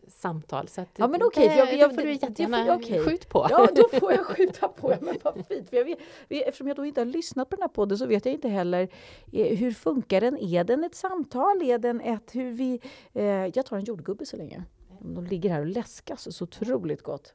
[0.07, 0.67] samtal.
[0.67, 1.45] Så ja, men okej.
[1.45, 2.99] Okay, jag, jag, får du jättegärna okay.
[2.99, 3.47] skjut på.
[3.49, 4.91] Ja, då får jag skjuta på.
[4.91, 5.69] Ja, men vad fint.
[5.69, 8.25] För jag vet, eftersom jag då inte har lyssnat på den här podden så vet
[8.25, 8.89] jag inte heller
[9.33, 10.37] eh, hur funkar den?
[10.37, 11.61] Är den ett samtal?
[11.61, 12.81] Är den ett hur vi...
[13.13, 14.63] Eh, jag tar en jordgubbe så länge.
[14.99, 17.33] De ligger här och läskas så otroligt gott.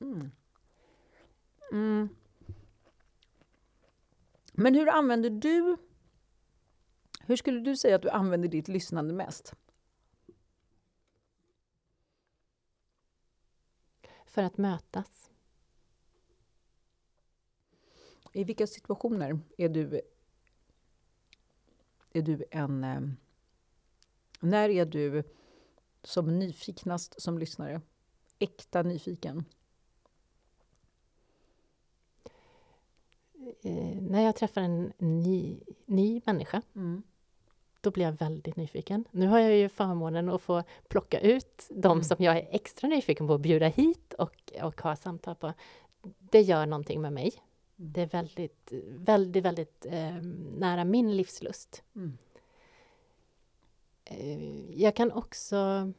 [0.00, 0.30] Mm.
[1.72, 2.08] Mm.
[4.52, 5.76] Men hur använder du
[7.32, 9.54] hur skulle du säga att du använder ditt lyssnande mest?
[14.26, 15.30] För att mötas.
[18.32, 20.00] I vilka situationer är du,
[22.12, 22.84] är du en...
[22.84, 23.00] Eh,
[24.40, 25.22] när är du
[26.02, 27.80] som nyfiknast som lyssnare?
[28.38, 29.44] Äkta nyfiken?
[33.62, 37.02] Eh, när jag träffar en ny, ny människa mm
[37.82, 39.04] då blir jag väldigt nyfiken.
[39.10, 42.04] Nu har jag ju förmånen att få plocka ut de mm.
[42.04, 45.52] som jag är extra nyfiken på att bjuda hit och, och ha samtal på.
[46.18, 47.32] Det gör någonting med mig.
[47.76, 47.92] Mm.
[47.92, 50.16] Det är väldigt, väldigt, väldigt eh,
[50.58, 51.82] nära min livslust.
[51.94, 52.18] Mm.
[54.04, 55.92] Eh, jag kan också...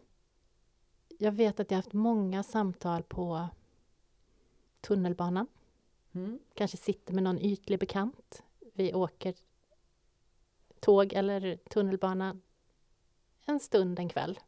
[1.17, 3.47] Jag vet att jag haft många samtal på
[4.81, 5.47] tunnelbanan.
[6.11, 6.39] Mm.
[6.53, 8.43] Kanske sitter med någon ytlig bekant.
[8.73, 9.33] Vi åker
[10.83, 12.37] tåg eller tunnelbana
[13.45, 14.39] en stund en kväll.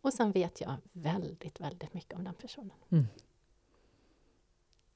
[0.00, 2.76] Och sen vet jag väldigt, väldigt mycket om den personen.
[2.88, 3.06] Mm.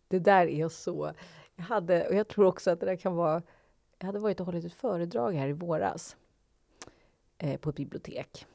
[0.09, 1.13] Det där är så...
[1.55, 3.43] Jag, hade, och jag tror också att det där kan vara...
[3.99, 6.17] Jag hade varit och hållit ett föredrag här i våras
[7.39, 8.47] eh, på ett bibliotek.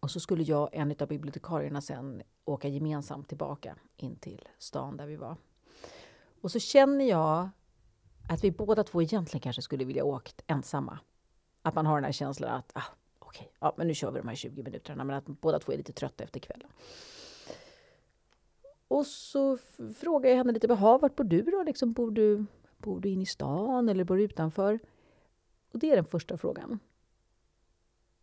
[0.00, 4.96] Och så skulle jag och en av bibliotekarierna sen åka gemensamt tillbaka in till stan
[4.96, 5.36] där vi var.
[6.40, 7.48] Och så känner jag
[8.30, 10.98] att vi båda två egentligen kanske skulle vilja åkt ensamma.
[11.62, 12.82] Att man har den här känslan att ah,
[13.18, 15.72] okej, okay, ja, men nu kör vi de här 20 minuterna, men att båda två
[15.72, 16.68] är lite trötta efter kvällen.
[18.88, 19.58] Och så
[19.96, 21.62] frågar jag henne lite, vart bor du då?
[21.62, 24.78] Liksom, bor, du, bor du in i stan eller bor du utanför?
[25.72, 26.78] Och det är den första frågan.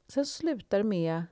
[0.08, 1.24] Sen slutar det med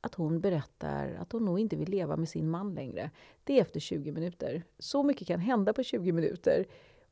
[0.00, 3.10] att hon berättar att hon nog inte vill leva med sin man längre.
[3.44, 4.64] Det är efter 20 minuter.
[4.78, 6.66] Så mycket kan hända på 20 minuter.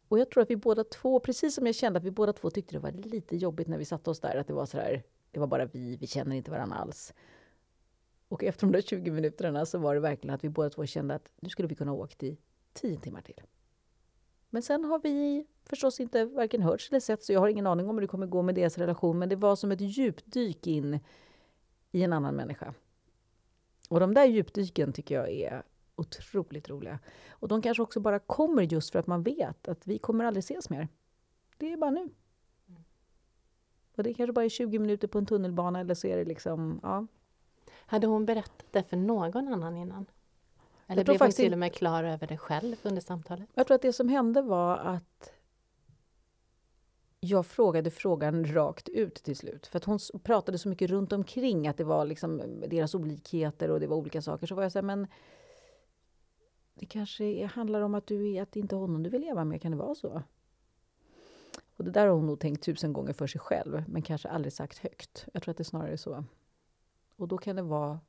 [0.09, 2.51] Och jag tror att vi båda två, precis som jag kände att vi båda två
[2.51, 5.41] tyckte det var lite jobbigt när vi satte oss där, att det var sådär, det
[5.41, 7.15] var bara vi, vi känner inte varandra alls.
[8.29, 11.15] Och efter de där 20 minuterna så var det verkligen att vi båda två kände
[11.15, 12.39] att nu skulle vi kunna ha åkt i
[12.73, 13.43] 10 timmar till.
[14.51, 17.89] Men sen har vi förstås inte varken hörts eller sett, så jag har ingen aning
[17.89, 21.01] om hur det kommer gå med deras relation, men det var som ett djupdyk in
[21.93, 22.75] i en annan människa.
[23.89, 25.63] Och de där djupdyken tycker jag är
[26.01, 26.99] otroligt roliga.
[27.31, 30.43] Och de kanske också bara kommer just för att man vet att vi kommer aldrig
[30.43, 30.89] ses mer.
[31.57, 32.11] Det är bara nu.
[33.97, 36.81] Och det kanske bara är 20 minuter på en tunnelbana eller så är det liksom,
[36.83, 37.07] ja.
[37.71, 40.07] Hade hon berättat det för någon annan innan?
[40.87, 43.49] Eller blev hon till och med klar över det själv under samtalet?
[43.55, 45.33] Jag tror att det som hände var att
[47.21, 49.67] jag frågade frågan rakt ut till slut.
[49.67, 53.81] För att hon pratade så mycket runt omkring att det var liksom deras olikheter och
[53.81, 54.47] det var olika saker.
[54.47, 55.07] Så var jag så här, men
[56.79, 59.45] det kanske handlar om att, du är, att det inte är honom du vill leva
[59.45, 60.23] med, kan det vara så?
[61.77, 64.53] Och det där har hon nog tänkt tusen gånger för sig själv, men kanske aldrig
[64.53, 65.27] sagt högt.
[65.33, 66.25] Jag tror att det är snarare är så.
[67.17, 68.01] Och då kan det vara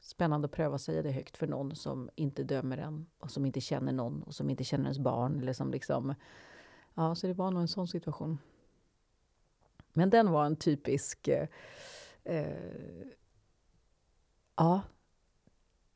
[0.00, 3.46] spännande att pröva att säga det högt för någon som inte dömer en och som
[3.46, 5.40] inte känner någon och som inte känner ens barn.
[5.40, 6.14] Eller som liksom,
[6.94, 8.38] ja, så det var nog en sån situation.
[9.92, 11.28] Men den var en typisk...
[11.28, 11.48] Eh,
[12.24, 13.06] eh,
[14.56, 14.80] ja,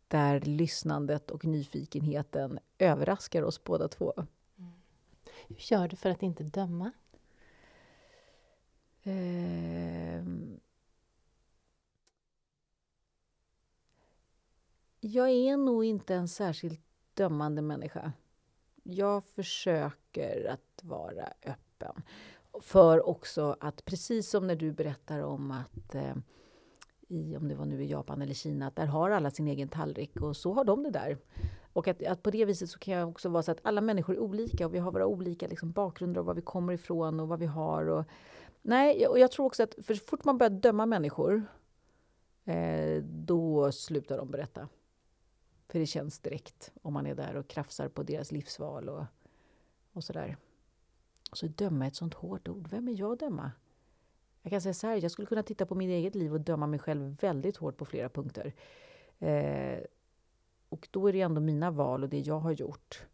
[0.08, 4.12] där lyssnandet och nyfikenheten överraskar oss båda två.
[4.58, 4.72] Mm.
[5.48, 6.92] Hur gör du för att inte döma?
[9.02, 10.24] Eh,
[15.00, 16.80] jag är nog inte en särskilt
[17.14, 18.12] dömande människa.
[18.82, 22.02] Jag försöker att vara öppen.
[22.60, 26.14] För också att, precis som när du berättar om att eh,
[27.08, 29.68] i, om det var nu i Japan eller Kina, att där har alla sin egen
[29.68, 31.18] tallrik och så har de det där.
[31.72, 34.14] Och att, att på det viset så kan jag också vara så att alla människor
[34.14, 37.28] är olika och vi har våra olika liksom, bakgrunder och var vi kommer ifrån och
[37.28, 37.86] vad vi har.
[37.86, 38.04] Och,
[38.62, 41.42] nej, och jag tror också att för så fort man börjar döma människor,
[42.44, 44.68] eh, då slutar de berätta.
[45.68, 49.04] För det känns direkt om man är där och krafsar på deras livsval och,
[49.92, 50.36] och sådär.
[51.30, 52.68] Och så döma är ett sånt hårt ord.
[52.70, 53.52] Vem är jag att döma?
[54.46, 56.66] Jag kan säga så här, jag skulle kunna titta på mitt eget liv och döma
[56.66, 58.54] mig själv väldigt hårt på flera punkter.
[59.18, 59.78] Eh,
[60.68, 63.06] och då är det ändå mina val och det jag har gjort.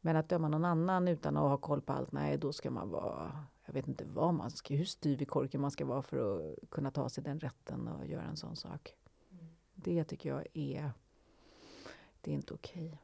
[0.00, 2.90] Men att döma någon annan utan att ha koll på allt, nej då ska man
[2.90, 6.16] vara, jag vet inte vad man ska, hur styv i korken man ska vara för
[6.18, 8.94] att kunna ta sig den rätten och göra en sån sak.
[9.30, 9.46] Mm.
[9.74, 10.92] Det tycker jag är,
[12.20, 12.86] det är inte okej.
[12.86, 12.98] Okay.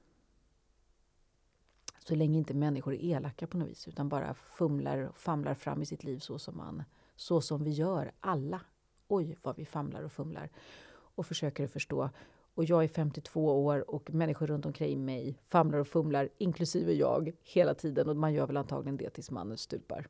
[1.98, 5.82] Så länge inte människor är elaka på något vis utan bara fumlar och famlar fram
[5.82, 6.82] i sitt liv så som man
[7.20, 8.60] så som vi gör alla.
[9.08, 10.50] Oj, vad vi famlar och fumlar
[10.92, 12.10] och försöker förstå.
[12.54, 17.32] Och jag är 52 år och människor runt omkring mig famlar och fumlar, inklusive jag,
[17.42, 18.08] hela tiden.
[18.08, 20.08] Och man gör väl antagligen det tills mannen stupar.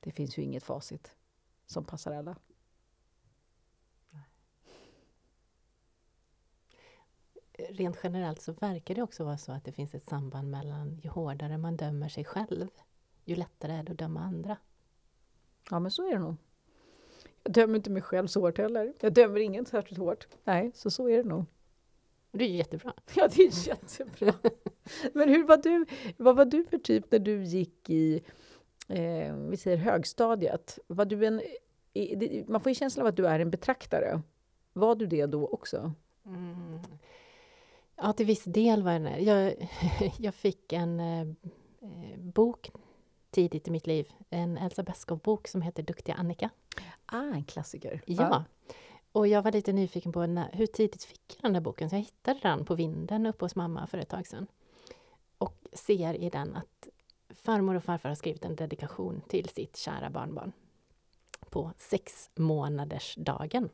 [0.00, 1.16] Det finns ju inget facit
[1.66, 2.36] som passar alla.
[7.68, 11.08] Rent generellt så verkar det också vara så att det finns ett samband mellan ju
[11.08, 12.68] hårdare man dömer sig själv,
[13.24, 14.56] ju lättare är det att döma andra.
[15.70, 16.34] Ja, men så är det nog.
[17.42, 18.92] Jag dömer inte mig själv så hårt heller.
[19.00, 20.28] Jag dömer ingen särskilt hårt.
[20.44, 21.44] Nej, så så är det nog.
[22.32, 22.92] Det är jättebra.
[23.14, 24.34] Ja, det är jättebra.
[25.12, 25.86] men hur var du,
[26.16, 28.22] vad var du för typ när du gick i
[28.88, 30.78] eh, vi säger högstadiet?
[30.86, 31.42] Var du en,
[32.46, 34.22] man får ju känslan av att du är en betraktare.
[34.72, 35.92] Var du det då också?
[36.26, 36.78] Mm.
[37.96, 39.18] Ja, till viss del var jag det.
[39.18, 39.68] Jag,
[40.18, 41.26] jag fick en eh,
[42.18, 42.70] bok
[43.32, 44.12] tidigt i mitt liv.
[44.30, 46.50] En Elsa Beskow-bok som heter Duktiga Annika.
[47.06, 48.02] Ah, en klassiker.
[48.06, 48.22] Ja.
[48.22, 48.44] ja.
[49.12, 51.96] Och jag var lite nyfiken på när, hur tidigt fick jag den där boken, så
[51.96, 54.46] jag hittade den på vinden uppe hos mamma för ett tag sedan.
[55.38, 56.88] Och ser i den att
[57.30, 60.52] farmor och farfar har skrivit en dedikation till sitt kära barnbarn
[61.50, 63.68] på sex månaders dagen.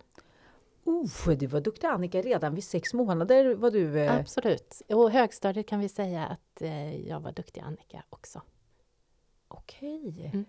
[0.85, 4.01] Oh, du var duktig Annika redan vid sex månader var du...
[4.01, 4.17] Eh...
[4.17, 4.83] Absolut.
[4.89, 8.43] Och högstadiet kan vi säga att eh, jag var duktig Annika också.
[9.49, 10.31] Okej.
[10.33, 10.45] Mm.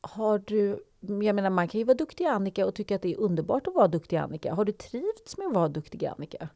[0.00, 0.84] Har du...
[1.00, 3.74] Jag menar, man kan ju vara duktig Annika och tycka att det är underbart att
[3.74, 4.54] vara duktig Annika.
[4.54, 6.48] Har du trivts med att vara duktig Annika?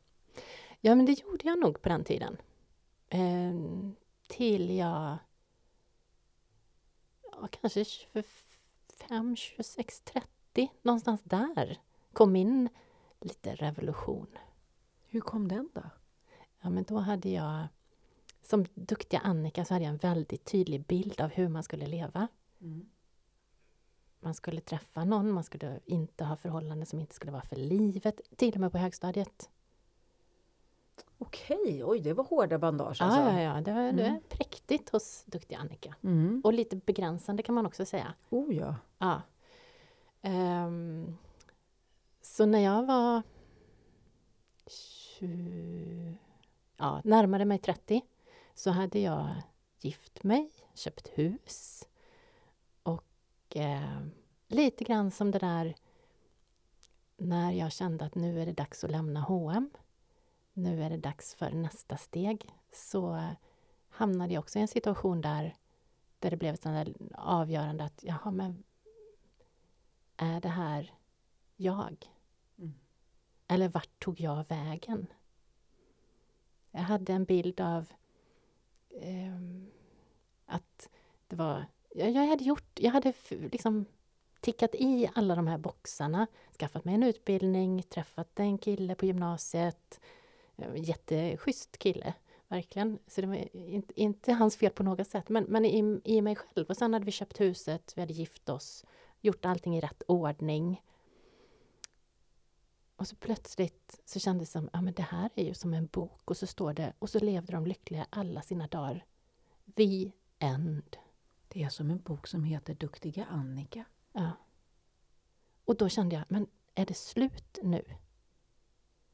[0.80, 2.36] Ja, men det gjorde jag nog på den tiden.
[3.08, 3.54] Eh,
[4.28, 5.18] till jag...
[7.22, 11.78] Ja, kanske 25, 26, 30, någonstans där
[12.12, 12.68] kom in
[13.20, 14.38] lite revolution.
[15.06, 15.82] Hur kom den då?
[16.60, 17.66] Ja, men då hade jag...
[18.52, 22.28] Som duktiga Annika så hade jag en väldigt tydlig bild av hur man skulle leva.
[22.60, 22.86] Mm.
[24.20, 28.20] Man skulle träffa någon, man skulle inte ha förhållanden som inte skulle vara för livet,
[28.36, 29.50] till och med på högstadiet.
[31.18, 33.20] Okej, oj det var hårda bandage alltså.
[33.20, 33.60] Ja, ja, ja.
[33.60, 33.96] Det, var, mm.
[33.96, 35.94] det var präktigt hos duktiga Annika.
[36.02, 36.40] Mm.
[36.44, 38.14] Och lite begränsande kan man också säga.
[38.30, 38.76] Oh ja.
[38.98, 39.22] ja.
[40.66, 41.18] Um,
[42.22, 43.22] så när jag var
[44.66, 46.18] 20,
[46.76, 48.02] ja, närmare mig 30
[48.54, 49.34] så hade jag
[49.80, 51.88] gift mig, köpt hus
[52.82, 54.00] och eh,
[54.46, 55.74] lite grann som det där
[57.16, 59.70] när jag kände att nu är det dags att lämna H&M
[60.52, 63.34] nu är det dags för nästa steg, så
[63.88, 65.56] hamnade jag också i en situation där,
[66.18, 66.66] där det blev ett
[67.14, 68.62] avgörande att jaha, men
[70.16, 70.94] är det här
[71.56, 72.10] jag?
[72.58, 72.74] Mm.
[73.48, 75.06] Eller vart tog jag vägen?
[76.70, 77.92] Jag hade en bild av
[79.00, 79.36] eh,
[80.46, 80.88] att
[81.28, 81.66] det var...
[81.94, 82.80] Jag, jag hade gjort...
[82.80, 83.84] Jag hade liksom
[84.40, 86.26] tickat i alla de här boxarna.
[86.58, 90.00] Skaffat mig en utbildning, träffat en kille på gymnasiet,
[90.74, 92.14] jätteschysst kille,
[92.48, 92.98] verkligen.
[93.06, 96.36] Så det var inte, inte hans fel på något sätt, men, men i, i mig
[96.36, 96.66] själv.
[96.68, 98.84] Och sen hade vi köpt huset, vi hade gift oss,
[99.20, 100.82] gjort allting i rätt ordning.
[103.02, 105.86] Och så plötsligt så kändes det som, ja men det här är ju som en
[105.86, 109.04] bok och så står det, och så levde de lyckliga alla sina dagar.
[109.76, 110.96] The end.
[111.48, 113.84] Det är som en bok som heter Duktiga Annika.
[114.12, 114.30] Ja.
[115.64, 117.84] Och då kände jag, men är det slut nu?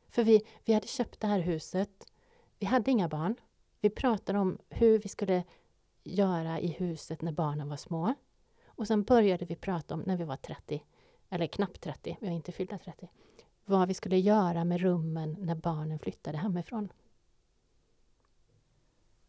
[0.09, 2.13] För vi, vi hade köpt det här huset.
[2.59, 3.35] Vi hade inga barn.
[3.81, 5.45] Vi pratade om hur vi skulle
[6.05, 8.15] göra i huset när barnen var små.
[8.67, 10.85] Och sen började vi prata om, när vi var 30,
[11.29, 13.09] eller knappt 30, vi har inte fyllda 30,
[13.69, 16.93] vad vi skulle göra med rummen när barnen flyttade hemifrån.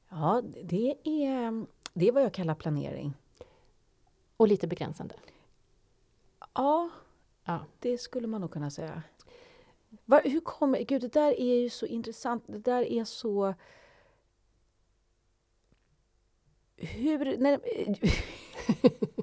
[0.10, 3.14] Ja, det är, det är vad jag kallar planering.
[4.38, 5.16] Och lite begränsande.
[6.54, 6.90] Ja,
[7.44, 7.66] ja.
[7.80, 9.04] det skulle man nog kunna säga.
[10.06, 10.80] Var, hur kommer...
[10.80, 12.44] Gud, det där är ju så intressant.
[12.48, 13.54] Det där är så...
[16.78, 17.38] Hur...
[17.38, 17.60] När,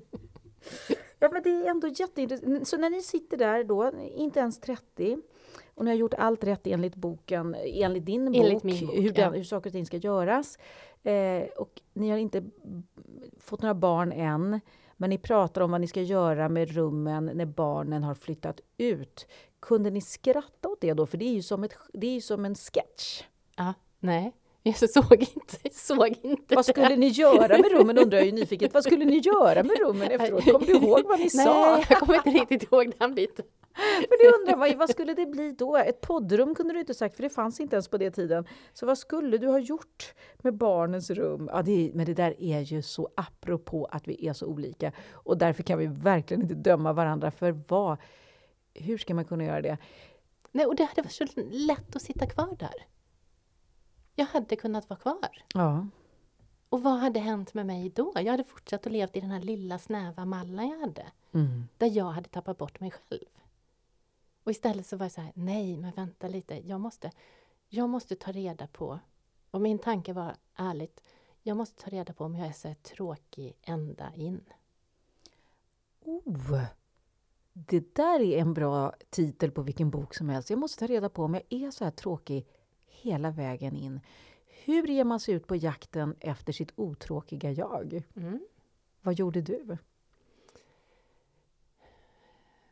[1.19, 2.69] ja, men det är ändå jätteintressant.
[2.69, 5.19] Så när ni sitter där då, inte ens 30,
[5.75, 9.35] och ni har gjort allt rätt enligt boken, enligt din enligt bok, bok hur, den,
[9.35, 10.59] hur saker och ting ska göras.
[11.03, 12.45] Eh, och ni har inte
[13.41, 14.61] fått några barn än.
[14.97, 19.27] Men ni pratar om vad ni ska göra med rummen när barnen har flyttat ut.
[19.61, 21.07] Kunde ni skratta åt det då?
[21.07, 23.23] För det är ju som, ett, det är ju som en sketch.
[23.57, 24.33] Ja, nej.
[24.67, 26.97] Jag såg inte, såg inte Vad skulle det.
[26.97, 28.75] ni göra med rummen undrar jag ju nyfiket.
[28.75, 30.45] Vad skulle ni göra med rummen efteråt?
[30.45, 31.77] Kommer du ihåg vad ni nej, sa?
[31.77, 33.45] Nej, jag kommer inte riktigt ihåg den biten.
[34.09, 35.77] Men jag undrar, vad, vad skulle det bli då?
[35.77, 38.47] Ett poddrum kunde du inte sagt, för det fanns inte ens på den tiden.
[38.73, 41.51] Så vad skulle du ha gjort med barnens rum?
[41.53, 44.93] Ja, det, men det där är ju så apropå att vi är så olika.
[45.13, 47.99] Och därför kan vi verkligen inte döma varandra för vad.
[48.75, 49.79] Hur ska man kunna göra det?
[50.53, 52.96] Nej, och det hade varit så lätt att sitta kvar där.
[54.19, 55.45] Jag hade kunnat vara kvar.
[55.55, 55.87] Ja.
[56.69, 58.13] Och vad hade hänt med mig då?
[58.15, 61.07] Jag hade fortsatt att leva i den här lilla snäva mallen jag hade.
[61.33, 61.69] Mm.
[61.79, 63.29] Där jag hade tappat bort mig själv.
[64.45, 67.11] Och istället så var jag så här, nej men vänta lite, jag måste,
[67.69, 68.99] jag måste ta reda på,
[69.51, 71.03] och min tanke var ärligt,
[71.43, 74.45] jag måste ta reda på om jag är så här tråkig ända in.
[76.05, 76.61] Oh!
[77.53, 80.51] Det där är en bra titel på vilken bok som helst.
[80.51, 82.47] Jag måste ta reda på om jag är så här tråkig
[83.07, 84.01] hela vägen in.
[84.47, 88.03] Hur ger man sig ut på jakten efter sitt otråkiga jag?
[88.17, 88.47] Mm.
[89.03, 89.79] Vad gjorde du?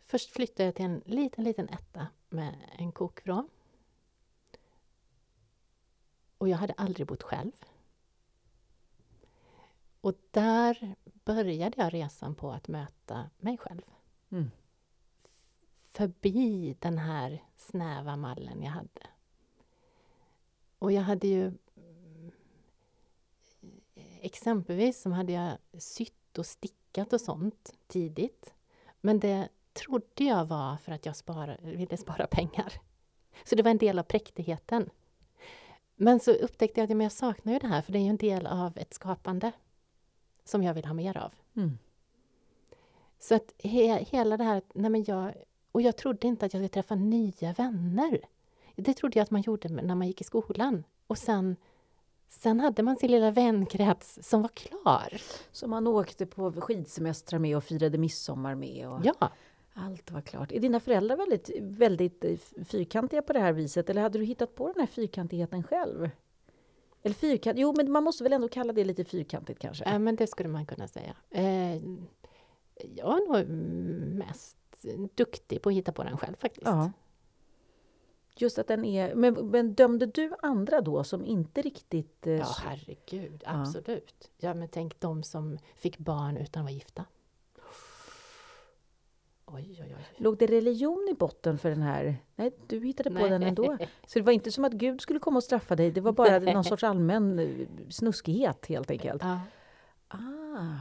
[0.03, 3.49] Först flyttade jag till en liten, liten etta med en kokvrå.
[6.39, 7.53] Och jag hade aldrig bott själv.
[10.01, 13.83] Och där började jag resan på att möta mig själv.
[14.31, 14.51] Mm.
[15.73, 19.07] Förbi den här snäva mallen jag hade.
[20.85, 21.53] Och jag hade ju...
[24.21, 28.55] Exempelvis så hade jag sytt och stickat och sånt tidigt.
[29.01, 32.73] Men det trodde jag var för att jag spara, ville spara pengar.
[33.45, 34.91] Så det var en del av präktigheten.
[35.97, 38.17] Men så upptäckte jag att jag saknar ju det här, för det är ju en
[38.17, 39.53] del av ett skapande
[40.45, 41.35] som jag vill ha mer av.
[41.57, 41.79] Mm.
[43.19, 44.63] Så att he, hela det här...
[44.75, 45.35] Nej men jag,
[45.73, 48.21] och jag trodde inte att jag skulle träffa nya vänner.
[48.77, 50.85] Det trodde jag att man gjorde när man gick i skolan.
[51.07, 51.57] Och sen,
[52.29, 55.21] sen hade man sin lilla vänkrets som var klar.
[55.53, 58.89] Som man åkte på skidsemestrar med och firade midsommar med.
[58.89, 59.31] Och Ja.
[59.77, 60.53] Allt var klart.
[60.53, 63.91] Är dina föräldrar väldigt, väldigt eh, fyrkantiga på det här viset?
[63.91, 66.11] Eller hade du hittat på den här fyrkantigheten själv?
[67.03, 69.85] Eller fyrkant, jo, men man måste väl ändå kalla det lite fyrkantigt kanske?
[69.85, 71.17] Ja, men det skulle man kunna säga.
[71.31, 71.75] Eh,
[72.95, 73.49] jag är nog
[74.15, 74.57] mest
[75.15, 76.67] duktig på att hitta på den själv faktiskt.
[76.67, 76.93] Ja.
[78.37, 79.15] Just att den är...
[79.15, 82.27] Men, men dömde du andra då som inte riktigt...
[82.27, 83.43] eh, Ja, herregud.
[83.47, 83.61] Ja.
[83.61, 84.31] Absolut.
[84.39, 87.05] Ja, men tänk de som fick barn utan att vara gifta.
[89.47, 90.07] Oj, oj, oj.
[90.17, 92.17] Låg det religion i botten för den här?
[92.37, 93.31] Nej, du hittade på Nej.
[93.31, 93.79] den ändå.
[94.07, 96.39] Så det var inte som att Gud skulle komma och straffa dig, det var bara
[96.39, 96.55] Nej.
[96.55, 99.23] någon sorts allmän eh, snuskighet helt enkelt.
[99.23, 99.41] Ja.
[100.09, 100.77] Ah,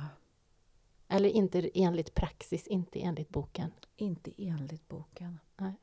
[1.08, 3.72] Eller inte enligt praxis, inte enligt boken.
[3.95, 5.39] inte enligt boken.
[5.58, 5.74] Nej.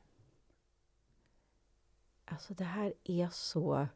[2.31, 3.87] Alltså det här är så...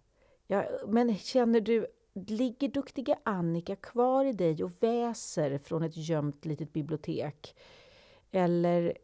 [0.48, 6.46] Ja, men känner du, ligger duktiga Annika kvar i dig och väser från ett gömt
[6.46, 7.56] litet bibliotek?
[8.32, 8.98] Eller,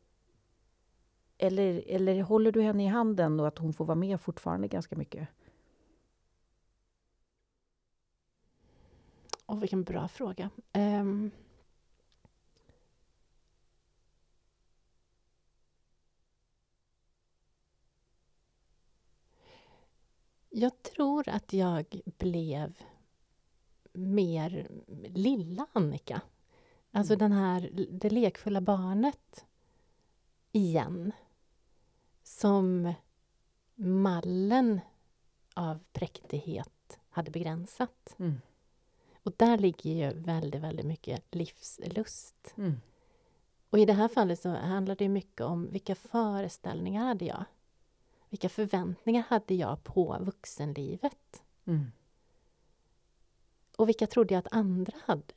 [1.37, 4.95] eller, eller håller du henne i handen och att hon får vara med fortfarande ganska
[4.95, 5.27] mycket?
[9.45, 10.49] Åh, vilken bra fråga.
[10.73, 11.31] Um...
[20.53, 21.85] Jag tror att jag
[22.17, 22.77] blev
[23.93, 24.67] mer
[25.07, 26.21] lilla Annika.
[26.91, 27.19] Alltså Mm.
[27.29, 29.45] den här, det lekfulla barnet
[30.51, 31.11] igen.
[32.23, 32.93] Som
[33.75, 34.79] mallen
[35.53, 38.15] av präktighet hade begränsat.
[38.19, 38.41] Mm.
[39.23, 42.53] Och där ligger ju väldigt, väldigt mycket livslust.
[42.57, 42.81] Mm.
[43.69, 47.45] Och i det här fallet så handlar det mycket om vilka föreställningar hade jag?
[48.31, 51.43] Vilka förväntningar hade jag på vuxenlivet?
[51.65, 51.91] Mm.
[53.77, 55.33] Och vilka trodde jag att andra hade?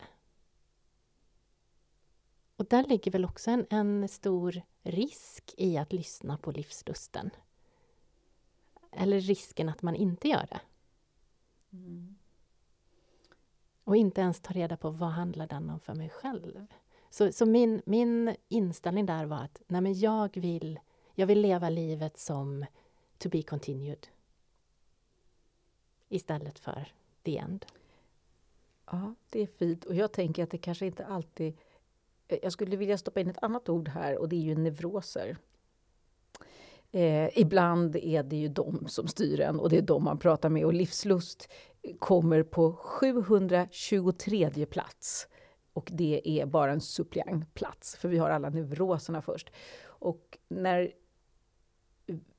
[2.57, 7.31] Och där ligger väl också en, en stor risk i att lyssna på livslusten.
[8.93, 10.61] Eller risken att man inte gör det.
[11.73, 12.17] Mm.
[13.85, 16.67] Och inte ens ta reda på vad handlar den om för mig själv.
[17.11, 20.81] Så, så min, min inställning där var att nej men jag, vill,
[21.15, 22.67] jag vill leva livet som
[23.25, 24.07] to be continued.
[26.09, 27.67] Istället för the end.
[28.87, 29.85] Ja, det är fint.
[29.85, 31.55] Och jag tänker att det kanske inte alltid...
[32.29, 35.37] Eh, jag skulle vilja stoppa in ett annat ord här och det är ju neuroser.
[36.93, 40.49] Eh, ibland är det ju de som styr en och det är de man pratar
[40.49, 41.49] med och livslust
[41.99, 45.29] kommer på 723 plats.
[45.73, 49.51] Och det är bara en suppleantplats, för vi har alla neuroserna först.
[49.83, 50.93] Och när,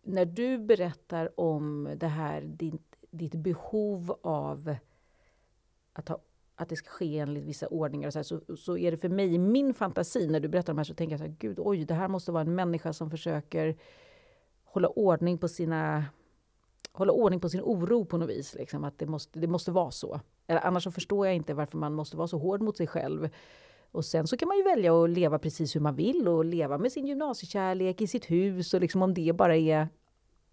[0.03, 4.75] när du berättar om det här, ditt, ditt behov av
[5.93, 6.19] att, ha,
[6.55, 9.33] att det ska ske enligt vissa ordningar så, här, så, så är det för mig,
[9.33, 11.59] i min fantasi, när du berättar om det här så tänker jag så här, gud,
[11.59, 13.77] oj, det här måste vara en människa som försöker
[14.63, 16.05] hålla ordning på sina
[16.91, 18.55] hålla ordning på sin oro på något vis.
[18.55, 20.19] Liksom, att det måste, det måste vara så.
[20.47, 23.29] Eller, annars så förstår jag inte varför man måste vara så hård mot sig själv.
[23.95, 26.77] Och sen så kan man ju välja att leva precis hur man vill och leva
[26.77, 29.87] med sin gymnasiekärlek i sitt hus och liksom om det bara är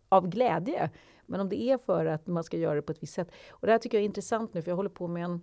[0.09, 0.90] av glädje.
[1.26, 3.30] Men om det är för att man ska göra det på ett visst sätt.
[3.51, 5.40] Och det här tycker jag är intressant nu för jag håller på med en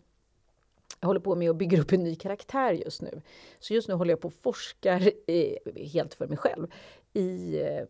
[0.99, 3.21] jag håller på med att bygga upp en ny karaktär just nu.
[3.59, 6.67] Så just nu håller jag på och forskar eh, helt för mig själv
[7.13, 7.83] i, eh,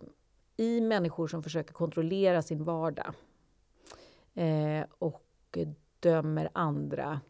[0.57, 3.14] i människor som försöker kontrollera sin vardag.
[4.34, 5.57] Eh, och
[5.99, 7.22] dömer andra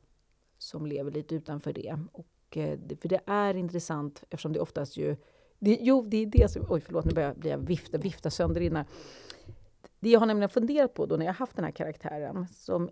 [0.58, 2.00] som lever lite utanför det.
[2.12, 5.16] Och, det- Eh, för det är intressant eftersom det oftast ju...
[5.60, 6.66] Det, jo, det är det som...
[6.70, 8.86] Oj, förlåt, nu börjar jag, blir jag vifta, vifta sönder innan.
[10.00, 12.90] Det jag har nämligen funderat på då när jag haft den här karaktären som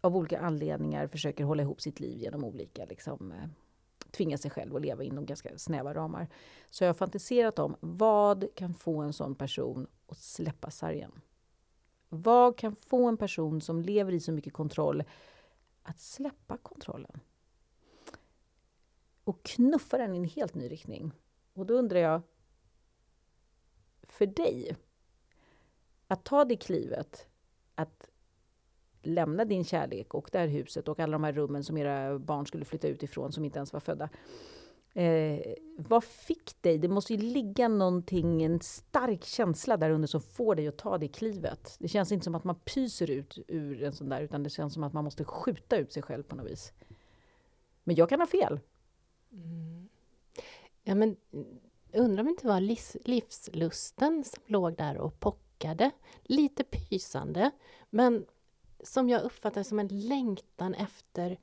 [0.00, 3.48] av olika anledningar försöker hålla ihop sitt liv genom olika liksom, eh,
[4.10, 6.28] tvinga sig själv att leva inom ganska snäva ramar.
[6.70, 11.20] Så jag har fantiserat om vad kan få en sån person att släppa sargen?
[12.08, 15.04] Vad kan få en person som lever i så mycket kontroll
[15.82, 17.20] att släppa kontrollen?
[19.24, 21.12] Och knuffar den i en helt ny riktning.
[21.54, 22.22] Och då undrar jag,
[24.02, 24.76] för dig,
[26.06, 27.26] att ta det klivet,
[27.74, 28.10] att
[29.02, 32.46] lämna din kärlek och det här huset och alla de här rummen som era barn
[32.46, 34.08] skulle flytta ut ifrån som inte ens var födda.
[34.94, 36.78] Eh, vad fick dig?
[36.78, 40.98] Det måste ju ligga någonting, en stark känsla där under som får dig att ta
[40.98, 41.76] det klivet.
[41.78, 44.74] Det känns inte som att man pyser ut ur en sån där, utan det känns
[44.74, 46.72] som att man måste skjuta ut sig själv på något vis.
[47.84, 48.60] Men jag kan ha fel.
[49.32, 49.88] Mm.
[50.82, 51.16] Ja, men
[51.92, 55.90] undrar om det inte var livs, livslusten som låg där och pockade.
[56.22, 57.50] Lite pysande,
[57.90, 58.26] men
[58.84, 61.38] som jag uppfattar som en längtan efter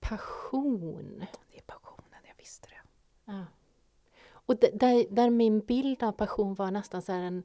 [0.00, 1.24] passion.
[1.50, 2.80] Det är passionen, jag visste det.
[3.24, 3.44] Ja.
[4.28, 7.42] Och där, där min bild av passion var nästan så en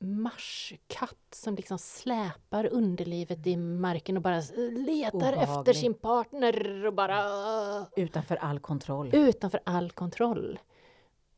[0.00, 4.40] marskatt som liksom släpar underlivet i marken och bara
[4.70, 5.42] letar Obehaglig.
[5.42, 7.86] efter sin partner och bara...
[7.96, 9.10] Utanför all kontroll.
[9.12, 10.58] Utanför all kontroll.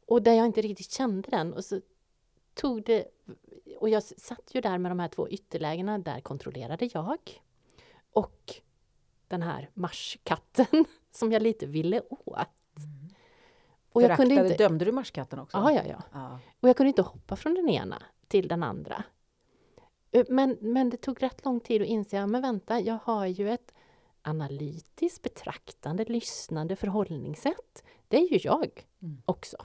[0.07, 1.53] Och där jag inte riktigt kände den.
[1.53, 1.81] Och så
[2.55, 3.05] tog det...
[3.79, 7.19] Och jag satt ju där med de här två ytterlägena, där kontrollerade jag.
[8.13, 8.55] Och
[9.29, 12.49] den här marskatten som jag lite ville åt.
[12.77, 13.15] Mm.
[13.93, 14.57] Och jag kunde inte...
[14.57, 15.57] dömde du marskatten också?
[15.57, 16.39] Ja, ja, ja, ja.
[16.61, 18.03] Och jag kunde inte hoppa från den ena
[18.33, 19.05] till den andra.
[20.29, 23.75] Men, men det tog rätt lång tid att inse, men vänta, jag har ju ett
[24.23, 27.85] analytiskt, betraktande, lyssnande förhållningssätt.
[28.09, 29.23] Det är ju jag mm.
[29.25, 29.57] också.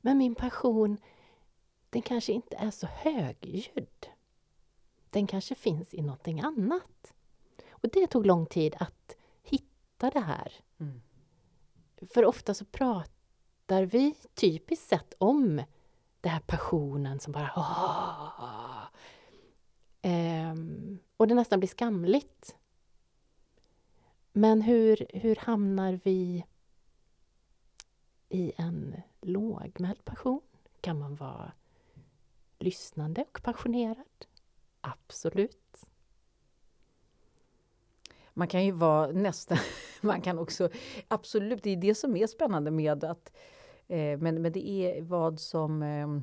[0.00, 0.96] Men min passion,
[1.90, 4.06] den kanske inte är så högljudd.
[5.10, 7.12] Den kanske finns i någonting annat.
[7.70, 10.52] Och det tog lång tid att hitta det här.
[10.80, 11.02] Mm.
[11.96, 15.62] För ofta så pratar vi typiskt sett om
[16.20, 17.50] den här passionen som bara...
[20.02, 22.56] Ehm, och det nästan blir skamligt.
[24.32, 26.44] Men hur, hur hamnar vi
[28.28, 30.40] i en lågmäld passion?
[30.80, 31.52] Kan man vara
[32.58, 34.26] lyssnande och passionerad?
[34.80, 35.86] Absolut.
[38.34, 39.58] Man kan ju vara nästan...
[40.00, 40.70] Man kan också...
[41.08, 43.32] Absolut, det är det som är spännande med att...
[43.90, 45.82] Eh, men, men det är vad som...
[45.82, 46.22] Ehm,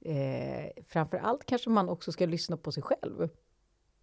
[0.00, 3.28] eh, eh, framför allt kanske man också ska lyssna på sig själv.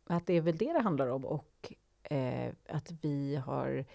[0.07, 1.25] Att det är väl det det handlar om.
[1.25, 3.85] Och eh, att vi har...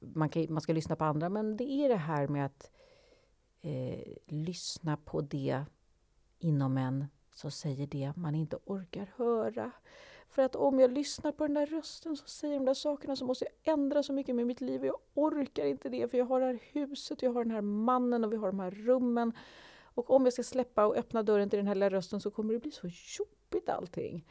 [0.00, 2.70] Man, kan, man ska lyssna på andra, men det är det här med att
[3.60, 5.64] eh, lyssna på det
[6.38, 9.70] inom en som säger det man inte orkar höra.
[10.28, 13.24] För att om jag lyssnar på den där rösten som säger de där sakerna så
[13.24, 16.24] måste jag ändra så mycket med mitt liv och jag orkar inte det för jag
[16.24, 19.32] har det här huset, jag har den här mannen och vi har de här rummen.
[19.82, 22.54] Och om jag ska släppa och öppna dörren till den här lilla rösten så kommer
[22.54, 24.26] det bli så jobbigt allting.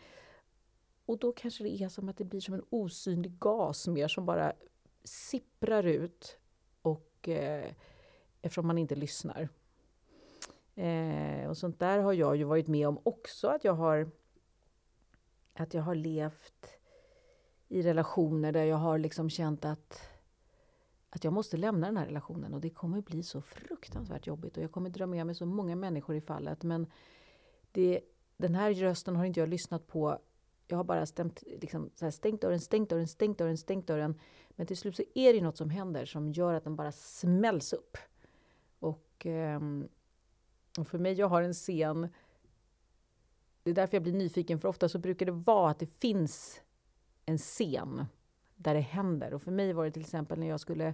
[1.06, 4.26] Och då kanske det är som att det blir som en osynlig gas mer som
[4.26, 4.54] bara
[5.04, 6.38] sipprar ut
[6.82, 7.74] och eh,
[8.41, 9.50] eftersom man inte lyssnar.
[10.76, 14.12] Eh, och sånt där har jag ju varit med om också att jag har
[15.60, 16.78] att jag har levt
[17.68, 20.01] i relationer där jag har liksom känt att,
[21.10, 24.64] att jag måste lämna den här relationen och det kommer bli så fruktansvärt jobbigt och
[24.64, 26.64] jag kommer dra med mig så många människor i fallet.
[26.64, 26.88] Men
[27.72, 28.01] det,
[28.38, 30.20] den här rösten har inte jag lyssnat på.
[30.68, 34.20] Jag har bara stämt, liksom, så här, stängt dörren, stängt dörren, stängt dörren, stängt dörren.
[34.49, 37.74] Men till slut så är det något som händer som gör att den bara smälls
[37.74, 37.97] upp.
[38.80, 39.88] Och, ehm,
[40.80, 42.10] och för mig, jag har en scen
[43.68, 46.61] det är därför jag blir nyfiken, för ofta så brukar det vara att det finns
[47.26, 48.05] en scen
[48.55, 49.34] där det händer.
[49.34, 50.93] Och för mig var det till exempel när jag skulle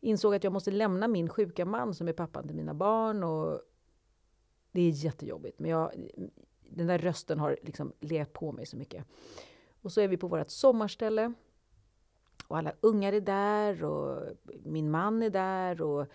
[0.00, 3.24] insåg att jag måste lämna min sjuka man som är pappan till mina barn.
[3.24, 3.60] Och
[4.72, 5.92] det är jättejobbigt, men jag,
[6.70, 9.04] den där rösten har liksom legat på mig så mycket.
[9.82, 11.32] Och så är vi på vårt sommarställe.
[12.48, 14.22] Och alla ungar är där och
[14.64, 15.82] min man är där.
[15.82, 16.06] och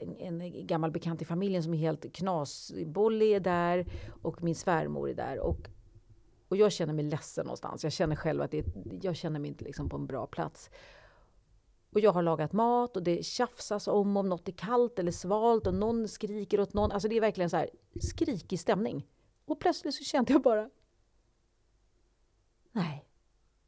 [0.00, 3.86] en, en, gammal bekant i familjen som är helt knasbollig är där
[4.22, 5.38] och min svärmor är där.
[5.38, 5.68] Och,
[6.48, 7.84] och jag känner mig ledsen någonstans.
[7.84, 8.64] Jag känner själv att det,
[9.02, 10.70] jag känner mig inte liksom på en bra plats.
[11.92, 15.66] Och jag har lagat mat och det tjafsas om om något är kallt eller svalt
[15.66, 16.92] och någon skriker åt någon.
[16.92, 17.70] Alltså det är verkligen så här
[18.00, 19.06] skrikig stämning.
[19.44, 20.70] Och plötsligt så kände jag bara
[22.72, 23.08] Nej,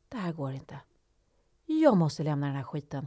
[0.09, 0.81] det här går inte.
[1.67, 3.07] Jag måste lämna den här skiten.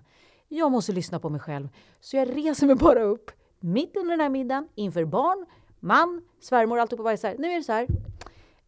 [0.51, 1.69] Jag måste lyssna på mig själv.
[1.99, 5.45] Så jag reser mig bara upp mitt under den här middagen inför barn,
[5.79, 7.03] man, svärmor, alltihopa.
[7.03, 7.87] Bara så här, nu är det så här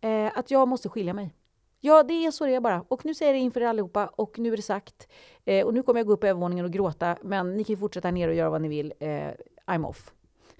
[0.01, 1.33] eh, att jag måste skilja mig.
[1.79, 2.85] Ja, det är så det är bara.
[2.87, 5.07] Och nu säger jag det inför er allihopa och nu är det sagt.
[5.45, 7.77] Eh, och nu kommer jag gå upp på övervåningen och gråta, men ni kan ju
[7.77, 8.93] fortsätta ner och göra vad ni vill.
[8.99, 9.31] Eh,
[9.65, 10.13] I'm off.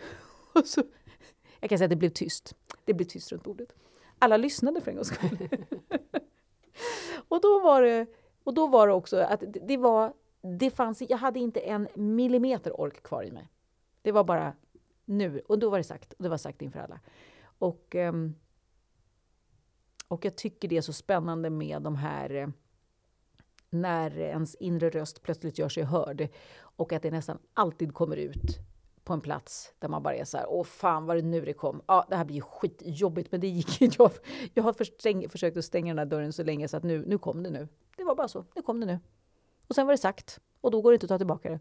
[0.54, 0.84] och så,
[1.60, 2.56] jag kan säga att det blev tyst.
[2.86, 3.74] Det blev tyst runt bordet.
[4.20, 5.38] Alla lyssnade för en gångs skull.
[7.28, 8.06] och, då var det,
[8.44, 11.88] och då var det också att det, det var det fanns, jag hade inte en
[11.96, 13.48] millimeter ork kvar i mig.
[14.02, 14.54] Det var bara
[15.06, 16.14] nu, och då var det sagt.
[16.14, 17.00] Och det var sagt inför alla.
[17.44, 18.36] Och, ehm,
[20.08, 22.48] och jag tycker det är så spännande med de här eh,
[23.70, 26.28] när ens inre röst plötsligt gör sig hörd
[26.60, 28.60] och att det nästan alltid kommer ut
[29.04, 31.54] på en plats där man bara är så här, åh fan var det nu det
[31.54, 31.82] kom.
[31.88, 33.96] Ja, det här blir ju skitjobbigt, men det gick inte.
[34.00, 34.12] Jag,
[34.54, 37.44] jag har försökt att stänga den här dörren så länge så att nu, nu kom
[37.44, 37.68] det nu.
[37.98, 39.00] Det var bara så, nu kom det nu.
[39.72, 41.60] Och sen var det sagt och då går det inte att ta tillbaka det.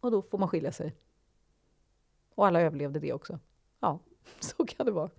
[0.00, 0.94] Och då får man skilja sig.
[2.34, 3.38] Och alla överlevde det också.
[3.80, 3.98] Ja,
[4.40, 5.10] så kan det vara.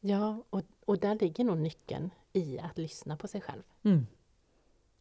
[0.00, 3.62] Ja, och, och där ligger nog nyckeln i att lyssna på sig själv.
[3.82, 4.06] Mm.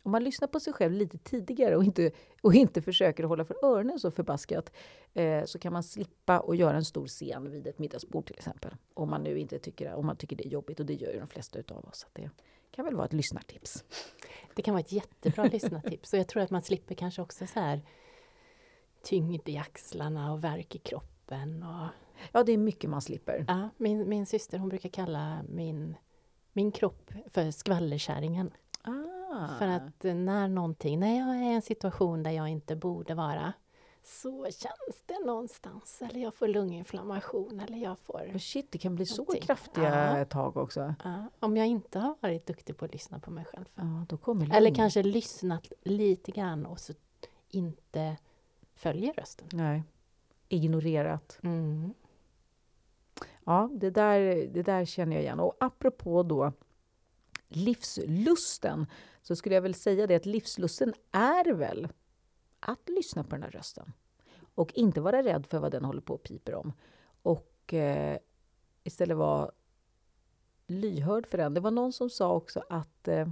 [0.04, 3.66] Om man lyssnar på sig själv lite tidigare och inte, och inte försöker hålla för
[3.66, 4.72] öronen så förbaskat
[5.14, 8.76] eh, så kan man slippa att göra en stor scen vid ett middagsbord till exempel.
[8.94, 11.20] Om man nu inte tycker, om man tycker det är jobbigt och det gör ju
[11.20, 12.08] de flesta utav oss.
[12.14, 12.30] det
[12.76, 13.84] kan väl vara ett lyssnartips.
[14.56, 17.60] Det kan vara ett jättebra lyssnartips och jag tror att man slipper kanske också så
[17.60, 17.82] här
[19.04, 21.64] tyngd i axlarna och värk i kroppen.
[21.64, 21.88] Och...
[22.32, 23.46] Ja, det är mycket man slipper.
[23.48, 25.96] Ja, min, min syster hon brukar kalla min,
[26.54, 28.52] min kropp för skvallerkärringen.
[28.82, 29.48] Ah.
[29.60, 33.54] För att när någonting, när jag är i en situation där jag inte borde vara
[34.06, 36.02] så känns det någonstans.
[36.02, 38.38] Eller jag får lunginflammation eller jag får...
[38.40, 39.42] Shit, det kan bli någonting.
[39.42, 40.26] så kraftiga ja.
[40.26, 40.94] tag också.
[41.04, 41.26] Ja.
[41.40, 43.66] Om jag inte har varit duktig på att lyssna på mig själv.
[43.76, 46.94] Ja, då kommer eller kanske lyssnat lite grann och så
[47.50, 48.18] inte
[48.76, 49.48] följer rösten.
[49.52, 49.84] Nej.
[50.48, 51.40] Ignorerat.
[51.44, 51.94] Mm.
[53.44, 55.40] Ja, det där, det där känner jag igen.
[55.40, 56.52] Och apropå då
[57.48, 58.86] livslusten
[59.22, 61.88] så skulle jag väl säga det att livslusten är väl
[62.66, 63.94] att lyssna på den här rösten.
[64.56, 66.74] Och inte vara rädd för vad den håller på och piper om.
[67.22, 68.18] Och eh,
[68.84, 69.52] istället vara
[70.68, 71.54] lyhörd för den.
[71.54, 73.28] Det var någon som sa också att eh,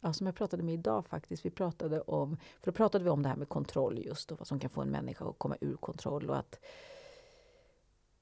[0.00, 1.44] ja, som jag pratade med idag faktiskt.
[1.46, 4.46] Vi pratade om, för då pratade vi om det här med kontroll just och vad
[4.46, 6.60] som kan få en människa att komma ur kontroll och att,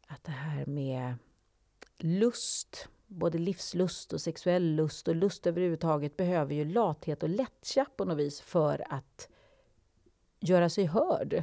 [0.07, 1.15] att det här med
[1.97, 8.05] lust, både livslust och sexuell lust och lust överhuvudtaget behöver ju lathet och lättja på
[8.05, 9.29] något vis för att
[10.41, 11.43] göra sig hörd.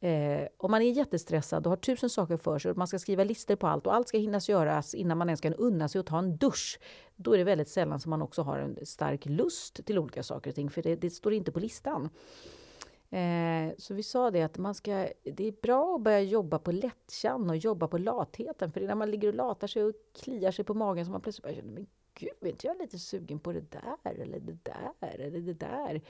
[0.00, 3.24] Eh, om man är jättestressad och har tusen saker för sig och man ska skriva
[3.24, 6.06] listor på allt och allt ska hinnas göras innan man ens kan unna sig att
[6.06, 6.78] ta en dusch.
[7.16, 10.50] Då är det väldigt sällan som man också har en stark lust till olika saker
[10.50, 12.08] och ting, för det, det står inte på listan.
[13.10, 16.72] Eh, så vi sa det att man ska, det är bra att börja jobba på
[16.72, 18.72] lättjan och jobba på latheten.
[18.72, 21.12] För det är när man ligger och latar sig och kliar sig på magen som
[21.12, 21.86] man plötsligt bara känner men
[22.18, 26.02] gud, är inte jag lite sugen på det där eller det där eller det där.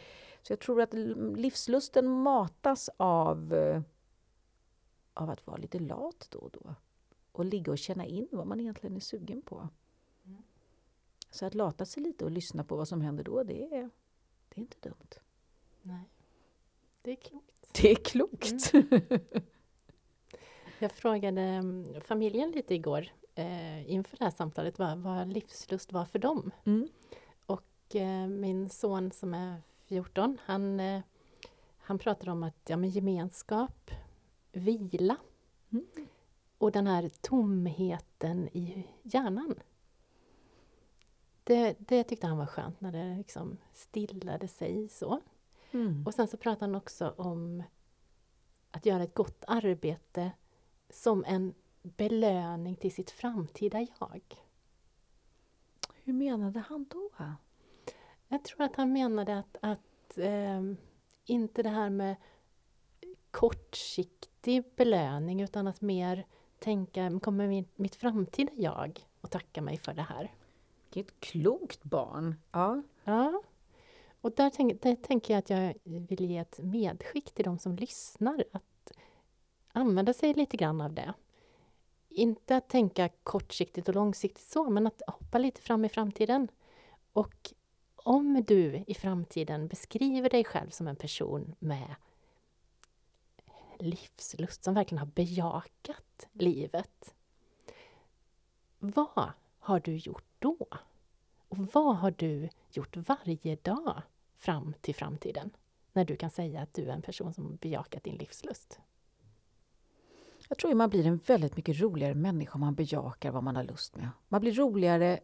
[0.43, 0.95] Så jag tror att
[1.37, 3.83] livslusten matas av, eh,
[5.15, 6.75] av att vara lite lat då och då.
[7.33, 9.69] Och ligga och känna in vad man egentligen är sugen på.
[10.25, 10.43] Mm.
[11.31, 13.91] Så att lata sig lite och lyssna på vad som händer då, det är,
[14.49, 15.15] det är inte dumt.
[15.83, 16.11] Nej.
[17.03, 17.81] Det är klokt.
[17.83, 18.73] Det är klokt!
[18.73, 19.21] Mm.
[20.79, 26.05] Jag frågade mm, familjen lite igår eh, inför det här samtalet vad, vad livslust var
[26.05, 26.51] för dem.
[26.65, 26.89] Mm.
[27.47, 31.03] Och eh, min son som är 14, han, eh,
[31.79, 33.91] han pratade om att ja, men gemenskap,
[34.53, 35.17] vila
[35.73, 35.87] mm.
[36.59, 39.55] och den här tomheten i hjärnan.
[41.45, 45.21] Det, det tyckte han var skönt när det liksom stillade sig så.
[45.71, 46.07] Mm.
[46.07, 47.63] Och sen så pratade han också om
[48.71, 50.33] att göra ett gott arbete
[50.91, 51.55] som en
[51.97, 54.23] belöning till sitt framtida jag.
[56.05, 57.11] Hur menade han då?
[58.29, 60.63] Jag tror att han menade att, att eh,
[61.25, 62.17] inte det här med
[63.31, 66.27] kortsiktig belöning utan att mer
[66.59, 70.35] tänka, kommer mitt, mitt framtida jag att tacka mig för det här?
[70.95, 72.35] Vilket klokt barn!
[72.53, 72.83] Ja.
[73.05, 73.43] ja.
[74.21, 77.77] Och där, tänk, där tänker jag att jag vill ge ett medskick till de som
[77.77, 78.45] lyssnar.
[78.53, 78.93] Att
[79.73, 81.15] använda sig lite grann av det.
[82.17, 86.49] Inte att tänka kortsiktigt och långsiktigt så, men att hoppa lite fram i framtiden.
[87.13, 87.53] Och
[87.97, 91.95] om du i framtiden beskriver dig själv som en person med
[93.79, 97.15] livslust, som verkligen har bejakat livet.
[98.79, 100.57] Vad har du gjort då?
[101.49, 104.03] Och vad har du gjort varje dag
[104.35, 105.51] fram till framtiden?
[105.93, 108.81] När du kan säga att du är en person som bejakat din livslust.
[110.49, 113.57] Jag tror att man blir en väldigt mycket roligare människa om man bejakar vad man
[113.57, 114.09] har lust med.
[114.29, 115.21] Man blir roligare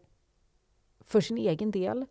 [1.01, 2.07] för sin egen del.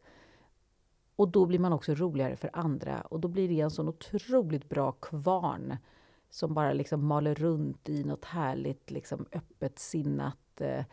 [1.15, 3.01] Och då blir man också roligare för andra.
[3.01, 5.77] Och då blir det en sån otroligt bra kvarn
[6.29, 10.85] som bara liksom maler runt i något härligt, liksom öppet sinnat eh,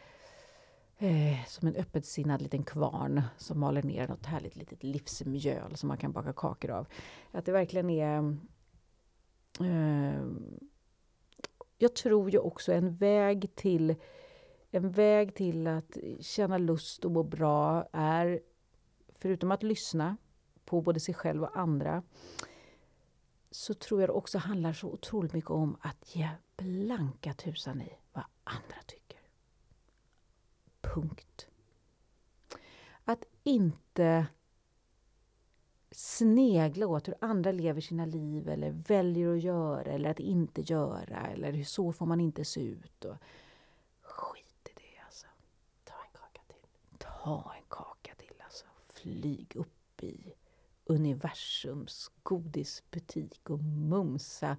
[0.99, 5.99] eh, som en öppetsinnad liten kvarn som maler ner något härligt litet livsmjöl som man
[5.99, 6.87] kan baka kakor av.
[7.33, 8.37] Att det verkligen är...
[9.61, 10.23] Eh,
[11.79, 13.95] jag tror ju också en väg till
[14.70, 18.41] en väg till att känna lust och må bra är
[19.12, 20.16] förutom att lyssna
[20.64, 22.03] på både sig själv och andra
[23.51, 27.93] så tror jag det också handlar så otroligt mycket om att ge blanka tusan i
[28.12, 29.18] vad andra tycker.
[30.81, 31.47] Punkt.
[33.05, 34.26] Att inte
[35.91, 41.26] snegla åt hur andra lever sina liv eller väljer att göra eller att inte göra
[41.26, 43.05] eller hur så får man inte se ut.
[43.05, 43.16] Och
[44.03, 45.26] skit i det alltså.
[45.84, 46.68] Ta en kaka till.
[46.99, 48.64] Ta en kaka till alltså.
[48.86, 50.34] Flyg upp i
[50.84, 54.57] universums godisbutik och mumsa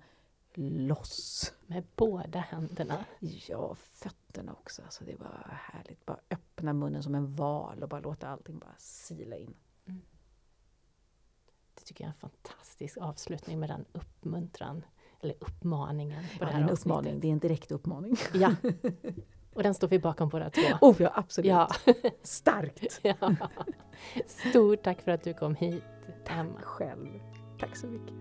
[0.53, 1.53] loss.
[1.67, 3.05] Med båda händerna.
[3.19, 4.81] Ja, fötterna också.
[4.81, 6.05] Alltså det var härligt.
[6.05, 9.55] Bara öppna munnen som en val och bara låta allting bara sila in.
[11.89, 14.85] Tycker jag är en fantastisk avslutning med den uppmuntran,
[15.21, 16.23] eller uppmaningen.
[16.23, 16.81] På Ja, det det är här en avsnittet.
[16.85, 17.19] uppmaning.
[17.19, 18.15] Det är en direkt uppmaning.
[18.33, 18.55] Ja.
[19.53, 20.61] Och den står vi bakom båda två.
[20.81, 21.49] Oh, ja, absolut.
[21.49, 21.67] Ja.
[22.23, 22.99] Starkt!
[23.03, 23.15] ja.
[24.27, 25.83] Stort tack för att du kom hit,
[26.25, 26.61] Emma.
[26.61, 27.07] Själv.
[27.59, 28.13] Tack så mycket.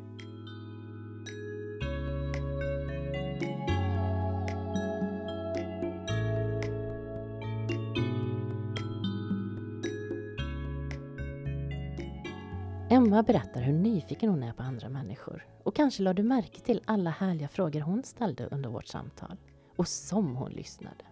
[12.99, 15.47] Emma berättar hur nyfiken hon är på andra människor.
[15.63, 19.37] Och kanske lade du märke till alla härliga frågor hon ställde under vårt samtal.
[19.77, 21.05] Och som hon lyssnade.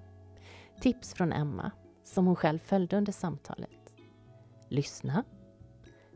[0.81, 1.71] Tips från Emma,
[2.05, 3.95] som hon själv följde under samtalet.
[4.69, 5.25] Lyssna.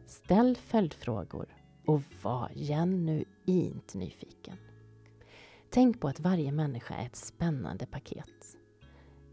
[0.06, 1.56] Ställ följdfrågor
[1.86, 4.56] och var genuint nyfiken.
[5.70, 8.56] Tänk på att varje människa är ett spännande paket.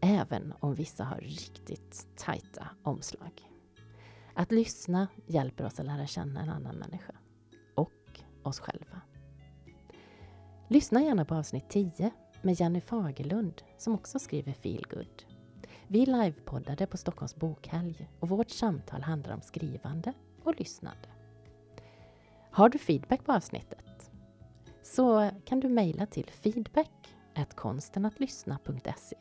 [0.00, 3.47] Även om vissa har riktigt tajta omslag.
[4.38, 7.14] Att lyssna hjälper oss att lära känna en annan människa.
[7.74, 9.00] Och oss själva.
[10.68, 12.10] Lyssna gärna på avsnitt 10
[12.42, 15.24] med Jenny Fagerlund som också skriver Feel Good.
[15.88, 20.12] Vi livepoddade på Stockholms bokhelg och vårt samtal handlar om skrivande
[20.44, 21.08] och lyssnande.
[22.50, 24.10] Har du feedback på avsnittet?
[24.82, 27.14] Så kan du mejla till feedback
[27.54, 29.16] konstenattlyssna.se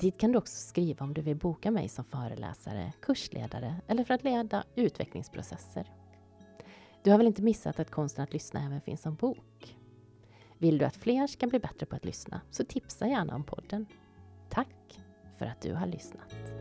[0.00, 4.14] Dit kan du också skriva om du vill boka mig som föreläsare, kursledare eller för
[4.14, 5.92] att leda utvecklingsprocesser.
[7.02, 9.76] Du har väl inte missat att Konsten att lyssna även finns som bok?
[10.58, 13.86] Vill du att fler ska bli bättre på att lyssna så tipsa gärna om podden.
[14.48, 15.00] Tack
[15.38, 16.59] för att du har lyssnat.